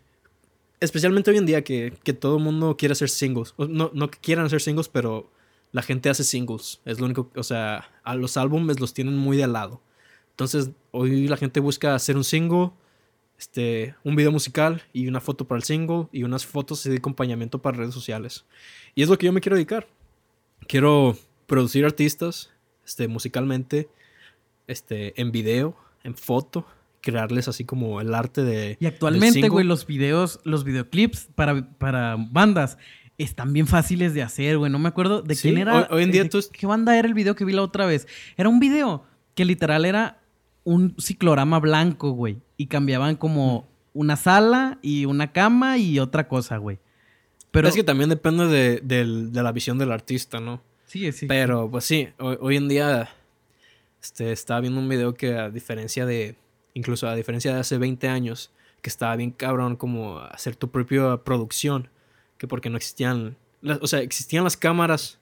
[0.80, 3.54] especialmente hoy en día que, que todo el mundo quiere hacer singles.
[3.56, 5.30] No, no que quieran hacer singles, pero
[5.70, 6.80] la gente hace singles.
[6.84, 9.80] Es lo único, o sea, a los álbumes los tienen muy de al lado.
[10.34, 12.70] Entonces, hoy la gente busca hacer un single,
[13.38, 17.60] este, un video musical y una foto para el single y unas fotos de acompañamiento
[17.62, 18.44] para redes sociales.
[18.94, 19.86] Y es lo que yo me quiero dedicar.
[20.66, 21.16] Quiero
[21.46, 22.50] producir artistas,
[22.86, 23.88] este, musicalmente,
[24.66, 26.66] este, en video, en foto,
[27.00, 32.16] crearles así como el arte de Y actualmente, güey, los videos, los videoclips para, para
[32.18, 32.78] bandas
[33.18, 34.72] están bien fáciles de hacer, güey.
[34.72, 35.76] No me acuerdo de Sí, quién era.
[35.76, 37.62] hoy- hoy en día de tú es- ¿Qué banda era el video que vi la
[37.62, 38.08] otra vez?
[38.36, 39.04] Era un video
[39.34, 40.20] que literal era
[40.64, 42.38] un ciclorama blanco, güey.
[42.56, 46.78] Y cambiaban como una sala y una cama y otra cosa, güey.
[47.50, 50.60] Pero es que también depende de, de la visión del artista, ¿no?
[50.86, 51.26] sí, sí.
[51.26, 53.08] Pero pues sí, hoy, hoy en día
[54.02, 56.36] este, estaba viendo un video que a diferencia de,
[56.74, 58.50] incluso a diferencia de hace 20 años,
[58.82, 61.88] que estaba bien cabrón como hacer tu propia producción,
[62.38, 65.18] que porque no existían, las- o sea, existían las cámaras,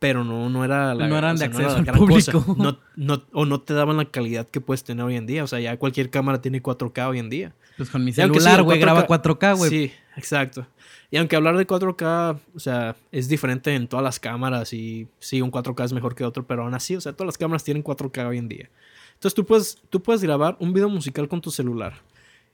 [0.00, 2.32] pero no, no era la No eran o sea, de acceso al gran cosa.
[2.32, 2.56] público.
[2.58, 5.46] No, no- o no te daban la calidad que puedes tener hoy en día, o
[5.46, 7.52] sea, ya cualquier cámara tiene 4K hoy en día.
[7.76, 9.70] Pues con mi sí, celular, el güey, 4K graba 4K, güey.
[9.70, 10.66] Sí, exacto.
[11.10, 15.42] Y aunque hablar de 4K, o sea, es diferente en todas las cámaras y sí,
[15.42, 17.84] un 4K es mejor que otro, pero aún así, o sea, todas las cámaras tienen
[17.84, 18.70] 4K hoy en día.
[19.14, 21.92] Entonces tú puedes, tú puedes grabar un video musical con tu celular.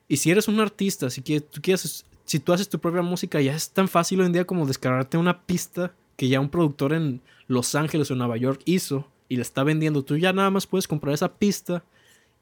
[0.08, 3.40] Y si eres un artista, si quieres, tú quieres, si tú haces tu propia música,
[3.40, 6.92] ya es tan fácil hoy en día como descargarte una pista que ya un productor
[6.92, 10.02] en Los Ángeles o Nueva York hizo y le está vendiendo.
[10.04, 11.84] Tú ya nada más puedes comprar esa pista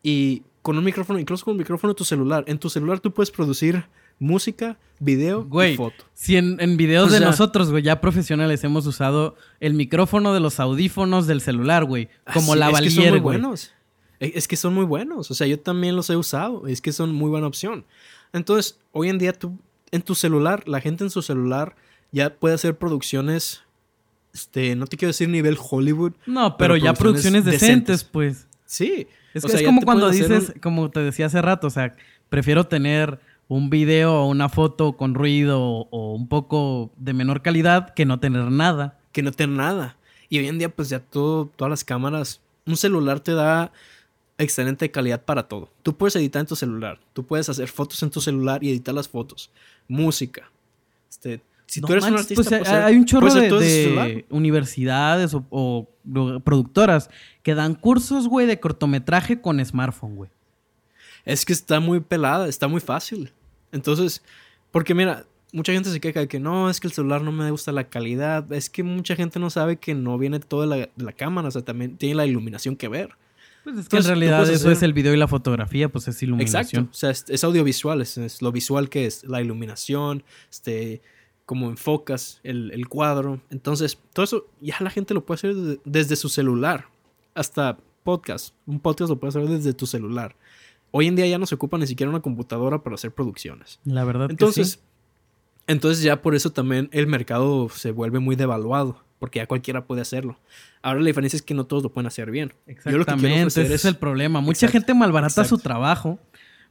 [0.03, 2.45] y con un micrófono, incluso con un micrófono de tu celular.
[2.47, 3.85] En tu celular tú puedes producir
[4.19, 6.05] música, video Güey, y foto.
[6.15, 10.33] si en, en videos O de sea- nosotros, güey, ya profesionales hemos usado el micrófono
[10.33, 12.09] de los audífonos del celular, güey.
[12.33, 13.39] Como Ah, sí, la es que son Valier, muy güey.
[13.41, 13.73] buenos.
[14.21, 15.31] Es es que son muy buenos.
[15.31, 16.67] O sea, yo también los he usado.
[16.69, 17.85] Es que son muy buena opción.
[18.33, 19.59] Entonces, hoy en día tú,
[19.91, 21.75] en tu celular, la gente en su celular
[22.13, 23.64] ya puede hacer producciones.
[24.35, 26.13] Este, no te quiero decir nivel Hollywood.
[26.27, 27.61] No, pero, ya producciones producciones decentes,
[28.01, 28.05] decentes.
[28.05, 28.47] pues.
[28.67, 29.07] Sí.
[29.33, 31.69] Es, O que sea, es ya como cuando dices, un- como te decía hace rato,
[31.69, 31.95] o sea,
[32.29, 37.95] prefiero tener un video o una foto con ruido o, un poco de menor calidad
[37.95, 38.99] que no tener nada.
[39.13, 39.97] que no tiene nada.
[40.29, 43.71] Y hoy en día, pues ya todo, todas las cámaras, un celular te da
[44.39, 45.71] excelente calidad para todo.
[45.85, 48.93] Tú puedes editar en tu celular, tú puedes hacer fotos en tu celular y editar
[48.93, 49.51] las fotos,
[49.87, 50.51] música.
[51.09, 51.41] Este,
[51.75, 54.27] si No tú eres un manches, artista, pues, hacer- hay un chorro hacer de, de
[54.31, 55.89] universidades o,
[56.45, 57.11] productoras
[57.43, 60.31] que dan cursos, güey, de cortometraje con smartphone, güey.
[61.25, 63.33] Es que está muy pelada, está muy fácil.
[63.73, 64.23] Entonces,
[64.71, 67.51] porque mira, mucha gente se queja de que no, es que el celular no me
[67.51, 68.53] gusta la calidad.
[68.53, 71.51] Es que mucha gente no sabe que no viene todo de la, la cámara, o
[71.51, 73.11] sea, también tiene la iluminación que ver.
[73.65, 76.07] Pues es que en Entonces, realidad eso hacer- es el video y la fotografía, pues
[76.09, 76.61] es iluminación.
[76.85, 76.91] Exacto.
[76.91, 81.01] O sea, es, es audiovisual, es, es lo visual que es, la iluminación, este,
[81.47, 83.41] cómo enfocas el, el cuadro.
[83.51, 86.87] Entonces, todo eso ya la gente lo puede hacer desde, desde su celular.
[87.35, 88.55] Hasta podcast.
[88.67, 90.37] Un podcast lo puede hacer desde tu celular.
[90.91, 93.81] Hoy en día ya no se ocupa ni siquiera una computadora para hacer producciones.
[93.85, 94.79] La verdad que Entonces, sí.
[95.67, 100.03] entonces ya por eso también el mercado se vuelve muy devaluado, porque ya cualquiera puede
[100.03, 100.39] hacerlo.
[100.83, 102.53] Ahora la diferencia es que no todos lo pueden hacer bien.
[102.67, 104.41] Yo lo que quiero Exactamente, ofrecer ese es el problema.
[104.41, 106.21] Mucha Exacto, gente malbarata su trabajo,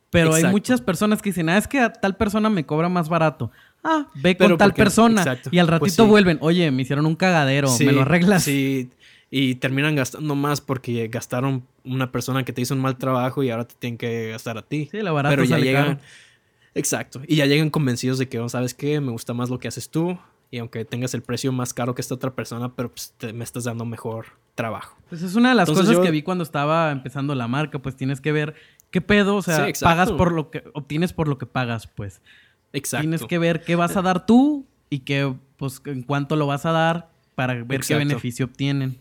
[0.09, 3.09] pero hay muchas personas que dicen, ah, es que a tal persona me cobra más
[3.09, 3.51] barato.
[3.83, 5.21] Ah, ve con Pero tal porque- persona.
[5.21, 6.09] exacto, Y al pues ratito sí.
[6.09, 8.43] vuelven, oye, me hicieron un cagadero, Sí, me lo arreglas.
[8.43, 8.89] Sí,
[9.29, 13.49] y terminan gastando más porque gastaron una persona que te hizo un mal trabajo y
[13.49, 14.87] ahora te tienen que gastar a ti.
[14.91, 15.85] Sí, la barata Pero ya llegan.
[15.85, 15.99] caro.
[16.75, 17.21] Exacto.
[17.27, 18.99] Y ya llegan convencidos de que, oh, ¿sabes qué?
[18.99, 20.17] Me gusta más lo que haces tú.
[20.49, 23.43] Y aunque tengas el precio más caro que esta otra persona, pero pues, te- me
[23.43, 24.95] estás dando mejor trabajo.
[25.09, 27.79] Pues es una de las Entonces cosas yo- que vi cuando estaba empezando la marca,
[27.79, 28.53] pues tienes que ver
[28.91, 32.21] qué pedo, o sea, Sí, pagas por lo que, obtienes por lo que pagas, pues.
[32.73, 33.03] Exacto.
[33.03, 36.65] Tienes que ver qué vas a dar tú y qué, pues, en cuánto lo vas
[36.65, 38.97] a dar para ver qué beneficio obtienen.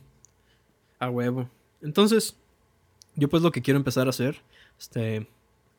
[0.99, 1.49] A huevo.
[1.81, 2.37] Entonces,
[3.17, 4.41] yo pues lo que quiero empezar a hacer,
[4.79, 5.27] este,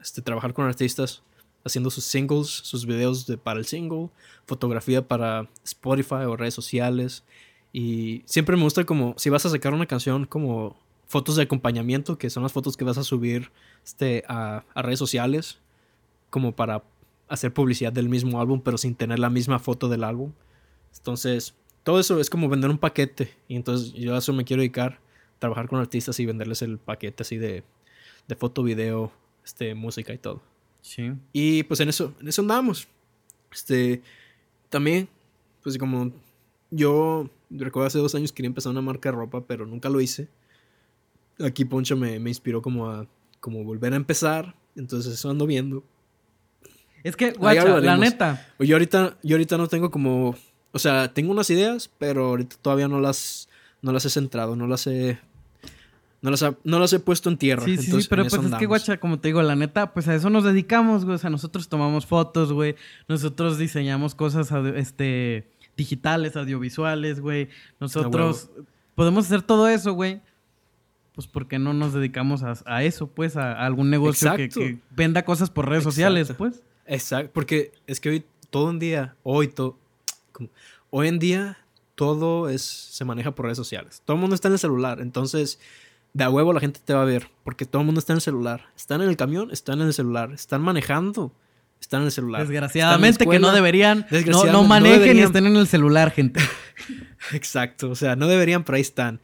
[0.01, 1.23] este, trabajar con artistas,
[1.63, 4.09] haciendo sus singles, sus videos de, para el single,
[4.45, 7.23] fotografía para Spotify o redes sociales.
[7.71, 10.77] Y siempre me gusta como, si vas a sacar una canción, como
[11.07, 13.51] fotos de acompañamiento, que son las fotos que vas a subir
[13.85, 15.59] este, a, a redes sociales,
[16.29, 16.83] como para
[17.33, 20.33] hacer publicidad del mismo álbum, pero sin tener la misma foto del álbum.
[20.95, 23.33] Entonces, todo eso es como vender un paquete.
[23.47, 24.99] Y entonces yo a eso me quiero dedicar,
[25.39, 27.63] trabajar con artistas y venderles el paquete así de,
[28.27, 29.11] de foto, video,
[29.43, 30.41] este, música y todo.
[30.81, 31.11] Sí.
[31.31, 32.87] Y pues en eso, en eso andamos.
[33.51, 34.03] Este,
[34.69, 35.09] también,
[35.63, 36.11] pues como
[36.69, 40.27] yo recuerdo hace dos años quería empezar una marca de ropa, pero nunca lo hice.
[41.39, 43.07] Aquí Poncho me, me inspiró como a
[43.39, 44.55] como volver a empezar.
[44.75, 45.83] Entonces eso ando viendo.
[47.03, 48.47] Es que, guacha, la neta.
[48.59, 50.35] Yo ahorita, yo ahorita no tengo como.
[50.71, 53.49] O sea, tengo unas ideas, pero ahorita todavía no las,
[53.81, 55.19] no las he centrado, no las he.
[56.21, 57.65] No las, ha- no las he puesto en tierra.
[57.65, 60.07] Sí, sí, sí, entonces, pero pues es que, guacha, como te digo, la neta, pues
[60.07, 61.15] a eso nos dedicamos, güey.
[61.15, 62.75] O sea, nosotros tomamos fotos, güey.
[63.09, 65.45] Nosotros diseñamos cosas este,
[65.75, 67.49] digitales, audiovisuales, güey.
[67.81, 68.49] Nosotros
[68.95, 70.21] podemos hacer todo eso, güey.
[71.13, 75.25] Pues porque no nos dedicamos a, a eso, pues, a, a algún negocio que, venda
[75.25, 76.63] cosas por redes sociales, pues.
[76.85, 79.77] Exacto, porque es que hoy, todo un día, hoy, todo,
[80.31, 80.49] como-
[80.89, 81.57] hoy en día,
[81.95, 84.01] todo es, se maneja por redes sociales.
[84.05, 85.59] Todo el mundo está en el celular, entonces,
[86.13, 88.17] de a huevo la gente te va a ver, porque todo el mundo está en
[88.17, 88.67] el celular.
[88.75, 90.31] Están en el camión, están en el celular.
[90.31, 91.31] Están manejando,
[91.81, 92.41] están en el celular.
[92.41, 95.25] Desgraciadamente que no deberían, no, Desgraciadamente, no no manejen y deberían.
[95.27, 96.39] estén en el celular, gente.
[97.33, 99.21] Exacto, o sea, no deberían, pero ahí están.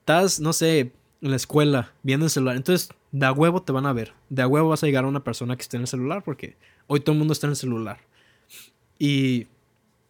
[0.00, 2.56] Estás, no sé, en la escuela, viendo el celular.
[2.56, 4.12] Entonces, de a huevo te van a ver.
[4.30, 6.56] De a huevo vas a llegar a una persona que esté en el celular, porque
[6.86, 7.98] hoy todo el mundo está en el celular.
[8.98, 9.46] Y,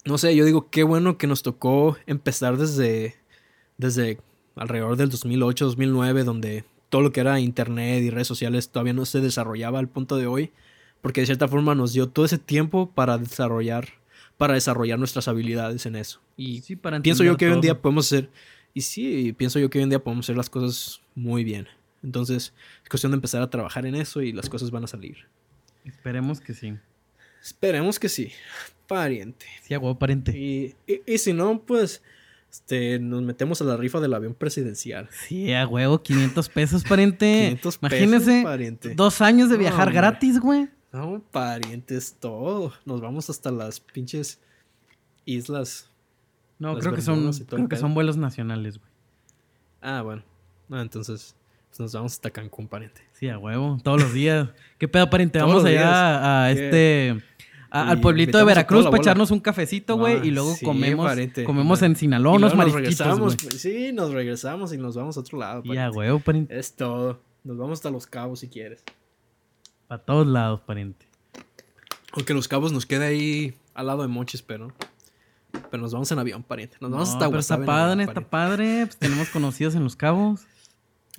[0.05, 3.15] no sé, yo digo, qué bueno que nos tocó empezar desde,
[3.79, 4.19] desde
[4.57, 9.07] alrededor del 2008, 2009, donde todo lo que era internet y redes sociales todavía no
[9.07, 10.53] se desarrollaba al punto de hoy.
[11.01, 13.89] Porque de cierta forma nos dio todo ese tiempo para desarrollar,
[14.37, 16.21] para desarrollar nuestras habilidades en eso.
[16.37, 17.63] Y Sí, para pienso yo que hoy en todo.
[17.63, 18.31] día podemos hacer,
[18.73, 21.67] y sí, pienso yo que hoy en día podemos hacer las cosas muy bien.
[22.05, 22.53] Entonces,
[22.83, 25.27] es cuestión de empezar a trabajar en eso y las cosas van a salir.
[25.85, 26.77] Esperemos que sí.
[27.43, 28.33] Esperemos que sí,
[28.87, 29.47] pariente.
[29.63, 30.37] Sí, a huevo, pariente.
[30.37, 32.03] Y, y, y si no, pues,
[32.51, 35.09] este, nos metemos a la rifa del avión presidencial.
[35.27, 37.27] Sí, a huevo, 500 pesos, pariente.
[37.59, 38.95] 500 pesos, Imagínese, pariente.
[38.95, 40.69] dos años de viajar gratis, güey.
[40.93, 42.75] No, parientes, todo.
[42.85, 44.39] Nos vamos hasta las pinches
[45.25, 45.91] islas.
[46.59, 48.91] No, creo que son, creo que son vuelos nacionales, güey.
[49.81, 50.23] Ah, bueno.
[50.69, 51.35] No, entonces,
[51.73, 53.01] pues nos vamos hasta Cancún, pariente.
[53.13, 54.49] Sí, a huevo, todos los días.
[54.79, 55.39] ¿Qué pedo, pariente?
[55.41, 55.89] Vamos allá días.
[55.93, 57.23] a, este...
[57.71, 61.07] a- al pueblito de Veracruz para echarnos un cafecito, güey, Ah, y luego sí, comemos,
[61.07, 61.45] pariente.
[61.45, 63.49] comemos en Sinaloa Y unos marisquitos, regresamos, güey.
[63.51, 65.63] pues, Sí, nos regresamos y nos vamos a otro lado.
[65.65, 65.99] Y a pariente.
[65.99, 66.59] huevo, pariente.
[66.59, 67.21] Es todo.
[67.45, 68.85] Nos vamos hasta Los Cabos si quieres.
[69.89, 71.07] Para todos lados, pariente.
[72.13, 74.73] Aunque Los Cabos nos queda ahí al lado de Mochis, pero...
[75.71, 76.77] Pero nos vamos en avión, pariente.
[76.81, 78.87] Nos vamos No, hasta pero está padre, está padre.
[78.87, 80.43] Pues tenemos conocidos en Los Cabos.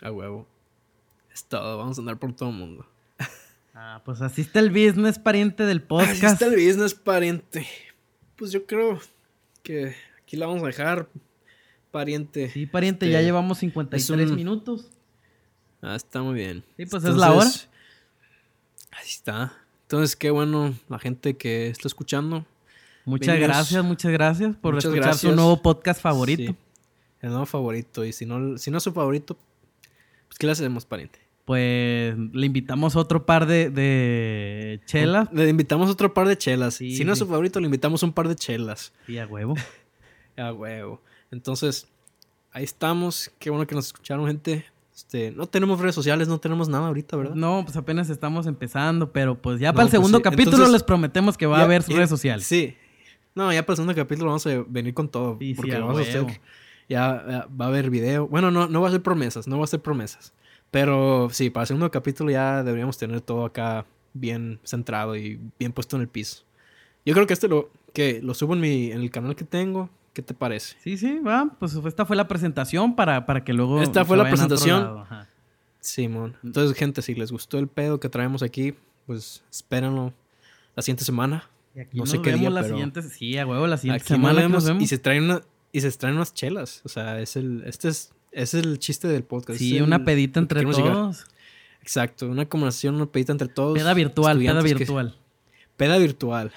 [0.04, 0.48] A huevo.
[1.34, 1.78] Es todo.
[1.80, 2.86] Vamos a andar por todo el mundo.
[3.74, 6.24] Ah, pues así está el business, pariente del Así podcast.
[6.24, 7.66] está el business, pariente.
[8.36, 9.00] Pues yo creo
[9.64, 11.10] que aquí la vamos a dejar,
[11.90, 12.50] pariente.
[12.52, 14.92] Sí, pariente, Este, ya llevamos 53 es un- minutos.
[15.82, 16.64] Ah, está muy bien.
[16.78, 17.50] Sí, pues es la hora.
[18.92, 19.54] Ahí está.
[19.84, 22.46] Entonces, qué bueno la gente que está escuchando.
[23.06, 26.52] Muchas Venimos- gracias, muchas gracias por Muchas escuchar su nuevo podcast favorito.
[26.52, 26.58] Sí,
[27.22, 28.06] el nuevo favorito.
[28.06, 29.38] Y si no, si no es su favorito,
[30.34, 31.20] pues ¿qué le hacemos, pariente?
[31.46, 35.32] Pues le invitamos otro par de, de chelas.
[35.32, 36.76] Le invitamos otro par de chelas.
[36.76, 38.94] Sí, si no es su favorito, le invitamos un par de chelas.
[39.06, 39.56] Sí, a huevo.
[40.38, 41.00] A huevo.
[41.30, 41.88] Entonces,
[42.52, 43.32] ahí estamos.
[43.38, 44.66] Qué bueno que nos escucharon, gente.
[44.96, 47.36] Este, no tenemos redes sociales, no tenemos nada ahorita, ¿verdad?
[47.36, 50.24] No, pues apenas estamos empezando, pero pues ya No, para el pues segundo sí.
[50.24, 52.48] capítulo Entonces, les prometemos que va a haber redes sociales.
[52.48, 52.76] Sí.
[53.36, 55.38] No, ya para el segundo capítulo vamos a venir con todo.
[55.40, 56.26] Sí, sí, porque a vamos a hacer.
[56.94, 58.28] Ya, va a haber video.
[58.28, 60.34] Bueno, no, no va a ser promesas, no va a ser promesas.
[60.72, 65.72] Pero sí, para el segundo capítulo ya deberíamos tener todo acá bien centrado y bien
[65.72, 66.44] puesto en el piso.
[67.06, 69.90] Yo creo que este lo, que lo subo en mi, en el canal que tengo.
[70.14, 70.76] ¿Qué te parece?
[70.84, 71.50] Sí, sí, va.
[71.60, 73.82] Pues esta fue la presentación para, para que luego.
[73.82, 75.04] Esta fue la presentación.
[75.80, 76.38] Simón.
[76.44, 78.76] Entonces, gente, si les gustó el pedo que traemos aquí,
[79.06, 80.14] pues espérenlo
[80.76, 81.50] la siguiente semana.
[81.76, 83.02] Y aquí No nos sé qué vemos día, la pero siguiente.
[83.02, 84.84] Sí, a huevo, la siguiente Aquí semana que nos vemos vemos.
[84.84, 85.42] y se traen una,
[85.74, 86.80] y se traen unas chelas.
[86.86, 89.60] O sea, es el, este es, es el chiste del podcast.
[89.60, 90.94] Sí, el- una pedita entre llegar.
[90.94, 91.26] todos.
[91.82, 93.78] Exacto, una conversación, una pedita entre todos.
[93.78, 95.18] Peda virtual, peda que- virtual.
[95.76, 96.52] Peda virtual.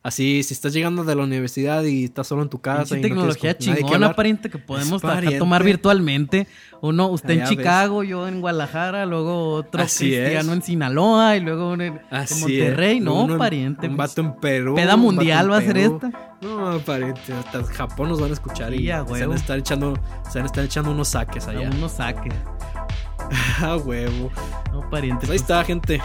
[0.00, 2.96] Así, si estás llegando de la universidad y estás solo en tu casa.
[2.96, 5.02] y tecnología no chingona, pariente, que podemos
[5.38, 6.46] tomar virtualmente.
[6.80, 12.00] Uno, usted en Chicago, yo en Guadalajara, luego otro cristiano en Sinaloa y luego en,
[12.40, 13.00] Monterrey.
[13.00, 13.88] No, pariente.
[13.88, 14.74] Un pues, vato en Perú.
[14.76, 16.10] Peda mundial va a ser esta.
[16.40, 19.94] No, pariente, hasta Japón nos van a escuchar y se van a estar echando,
[20.30, 21.70] se van a estar echando unos saques allá.
[21.76, 22.34] unos saques.
[23.60, 24.30] ah, huevo.
[24.72, 25.26] No, pariente.
[25.26, 26.00] Pues ahí está, gente.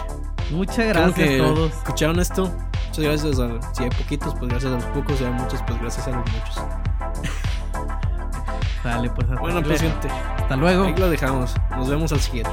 [0.50, 1.72] Muchas gracias a todos.
[1.72, 2.52] ¿Escucharon esto?
[2.88, 5.80] Muchas gracias a, si hay poquitos, pues gracias a los pocos, si hay muchos, pues
[5.80, 6.56] gracias a los muchos.
[8.84, 10.08] Dale, pues hasta Bueno, pues gente.
[10.08, 10.84] Hasta luego.
[10.84, 11.54] Ahí lo dejamos.
[11.70, 12.52] Nos vemos al siguiente.